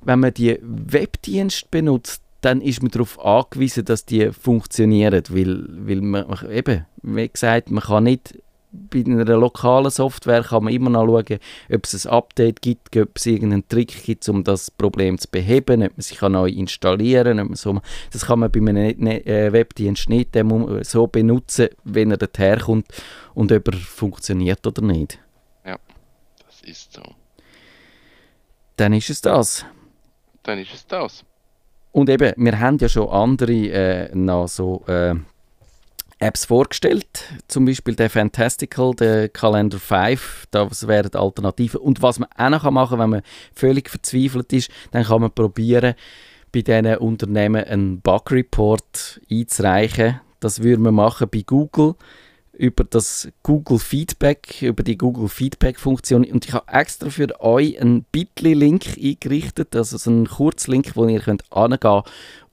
wenn 0.03 0.21
man 0.21 0.35
die 0.35 0.59
Webdienste 0.63 1.67
benutzt, 1.71 2.23
dann 2.41 2.61
ist 2.61 2.83
man 2.83 2.91
darauf 2.91 3.19
angewiesen, 3.25 3.85
dass 3.85 4.05
die 4.05 4.31
funktionieren, 4.33 5.23
weil, 5.31 5.65
weil 5.69 6.01
man, 6.01 6.51
eben, 6.51 6.85
wie 7.03 7.29
gesagt, 7.29 7.71
man 7.71 7.83
kann 7.83 8.05
nicht 8.05 8.35
bei 8.91 9.05
einer 9.05 9.25
lokalen 9.25 9.91
Software 9.91 10.43
kann 10.43 10.65
man 10.65 10.73
immer 10.73 10.91
noch 10.91 11.07
schauen, 11.07 11.39
ob 11.73 11.85
es 11.85 12.07
ein 12.07 12.13
Update 12.13 12.63
gibt, 12.63 12.97
ob 12.97 13.17
es 13.17 13.27
irgendeinen 13.27 13.67
Trick 13.69 14.05
gibt, 14.05 14.29
um 14.29 14.45
das 14.45 14.71
Problem 14.71 15.19
zu 15.19 15.29
beheben, 15.29 15.83
ob 15.83 15.97
man 15.97 16.01
sich 16.01 16.21
neu 16.21 16.49
installieren 16.49 17.39
kann. 17.39 17.55
So, 17.55 17.81
das 18.13 18.27
kann 18.27 18.41
man 18.41 18.51
bei 18.51 18.61
einem 18.61 18.75
ne 18.75 18.95
ne 18.99 19.27
äh, 19.27 19.53
Webdienst 19.53 20.09
nicht 20.09 20.37
so 20.83 21.07
benutzen, 21.07 21.69
wenn 21.85 22.11
er 22.11 22.17
dorthin 22.17 22.59
kommt 22.59 22.87
und 23.35 23.53
ob 23.53 23.69
er 23.69 23.79
funktioniert 23.79 24.67
oder 24.67 24.83
nicht. 24.83 25.19
Ja, 25.65 25.79
das 26.47 26.61
ist 26.63 26.93
so. 26.93 27.03
Dann 28.77 28.93
ist 28.93 29.11
es 29.11 29.21
das. 29.21 29.65
Dann 30.43 30.59
ist 30.59 30.75
es 30.75 30.87
das. 30.87 31.25
Und 31.97 32.11
eben, 32.11 32.35
wir 32.37 32.61
haben 32.61 32.77
ja 32.77 32.91
schon 32.91 33.09
andere 33.09 33.53
äh, 33.53 34.15
noch 34.15 34.49
so 34.49 34.85
äh, 34.87 35.15
Apps 36.19 36.45
vorgestellt, 36.45 37.25
zum 37.49 37.65
Beispiel 37.65 37.95
der 37.95 38.11
Fantastical, 38.11 38.93
der 38.95 39.31
Calendar 39.31 39.81
5, 39.81 40.45
das 40.51 40.87
wären 40.87 41.15
Alternativen. 41.15 41.81
Und 41.81 42.03
was 42.03 42.19
man 42.19 42.29
auch 42.37 42.51
noch 42.51 42.71
machen 42.71 42.91
kann, 42.91 42.99
wenn 42.99 43.11
man 43.11 43.23
völlig 43.55 43.89
verzweifelt 43.89 44.53
ist, 44.53 44.71
dann 44.91 45.05
kann 45.05 45.23
man 45.23 45.31
probieren, 45.31 45.95
bei 46.53 46.61
diesen 46.61 46.99
Unternehmen 46.99 47.65
einen 47.65 48.03
Bug 48.03 48.31
Report 48.31 49.19
einzureichen. 49.31 50.21
Das 50.39 50.63
würde 50.63 50.83
man 50.83 50.97
machen 50.97 51.31
bei 51.33 51.45
Google 51.47 51.95
über 52.59 52.85
das 52.85 53.29
Google 53.43 53.79
Feedback, 53.79 54.63
über 54.63 54.83
die 54.83 54.97
Google 54.97 55.29
Feedback 55.29 55.79
Funktion. 55.79 56.25
Und 56.25 56.47
ich 56.47 56.53
habe 56.53 56.73
extra 56.73 57.11
für 57.11 57.41
euch 57.41 57.81
einen 57.81 58.05
Bitly-Link 58.11 58.97
eingerichtet, 58.97 59.77
also 59.77 59.99
so 59.99 60.11
einen 60.11 60.27
Kurzlink, 60.27 60.97
wo 60.97 61.07
ihr 61.07 61.21
könnt 61.21 61.45
angehen 61.53 62.03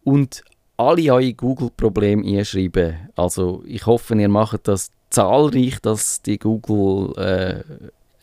und 0.04 0.44
alle 0.78 1.14
eure 1.14 1.34
Google-Probleme 1.34 2.40
einschreiben. 2.40 3.10
Also 3.16 3.64
ich 3.66 3.86
hoffe, 3.86 4.16
ihr 4.16 4.30
macht 4.30 4.68
das 4.68 4.92
zahlreich, 5.10 5.80
dass 5.82 6.22
die 6.22 6.40
Google 6.40 7.14
äh, 7.18 7.64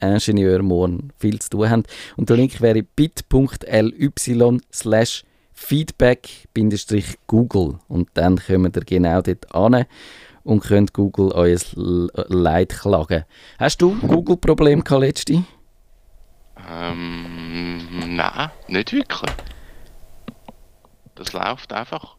Ingenieure 0.01 0.63
morgen 0.63 1.11
viel 1.19 1.39
zu 1.39 1.51
tun 1.51 1.71
haben. 1.71 1.85
Und 2.17 2.31
der 2.31 2.37
Link 2.37 2.61
wäre 2.61 2.83
bit.ly 2.83 4.61
slash 4.73 5.25
feedback-google 5.53 7.79
und 7.89 8.09
dann 8.15 8.39
kommen 8.39 8.73
ihr 8.75 8.85
genau 8.85 9.21
dort 9.21 9.55
an 9.55 9.85
und 10.45 10.61
könnt 10.61 10.93
Google 10.93 11.33
euer 11.33 11.59
Leid 11.75 12.71
klagen. 12.71 13.25
Hast 13.59 13.83
du 13.83 13.97
Google-Problem 14.01 14.83
letzte? 14.89 15.45
Ähm, 16.69 18.17
nein, 18.17 18.51
nicht 18.69 18.93
wirklich. 18.93 19.33
Das 21.15 21.33
läuft 21.33 21.73
einfach. 21.73 22.17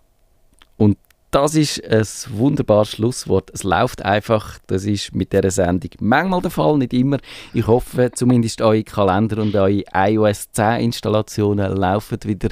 Und 0.77 0.97
das 1.31 1.55
ist 1.55 1.84
ein 1.86 2.05
wunderbares 2.38 2.91
Schlusswort. 2.91 3.49
Es 3.53 3.63
läuft 3.63 4.03
einfach. 4.03 4.60
Das 4.67 4.86
ist 4.86 5.15
mit 5.15 5.31
dieser 5.31 5.49
Sendung 5.49 5.91
manchmal 5.99 6.41
der 6.41 6.51
Fall, 6.51 6.77
nicht 6.77 6.93
immer. 6.93 7.17
Ich 7.53 7.67
hoffe, 7.67 8.12
zumindest 8.13 8.62
eure 8.62 8.84
Kalender 8.84 9.41
und 9.41 9.55
eure 9.55 9.84
iOS 9.93 10.51
10 10.51 10.81
Installationen 10.81 11.75
laufen 11.75 12.17
wieder. 12.25 12.49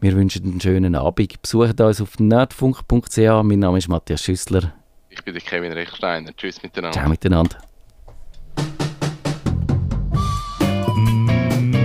Wir 0.00 0.14
wünschen 0.14 0.44
einen 0.44 0.60
schönen 0.60 0.94
Abend. 0.94 1.40
Besucht 1.40 1.80
uns 1.80 2.00
auf 2.00 2.18
nerdfunk.ch. 2.18 3.42
Mein 3.42 3.58
Name 3.60 3.78
ist 3.78 3.88
Matthias 3.88 4.22
Schüssler. 4.22 4.74
Ich 5.16 5.22
bin 5.22 5.32
der 5.32 5.42
Kevin 5.42 5.72
Rechsteiner. 5.72 6.34
Tschüss 6.36 6.60
miteinander. 6.60 6.98
Ciao 6.98 7.08
miteinander. 7.08 7.56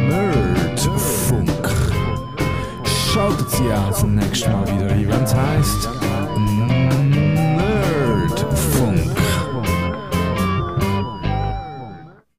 Nerdfunk. 0.09 1.49
Schaltet 3.13 3.49
Sie 3.51 3.71
auch 3.71 3.91
zum 3.93 4.15
nächsten 4.15 4.51
Mal 4.51 4.67
wieder 4.67 4.91
ein, 4.91 5.07
wenn 5.07 5.23
es 5.23 5.35
heisst... 5.35 6.08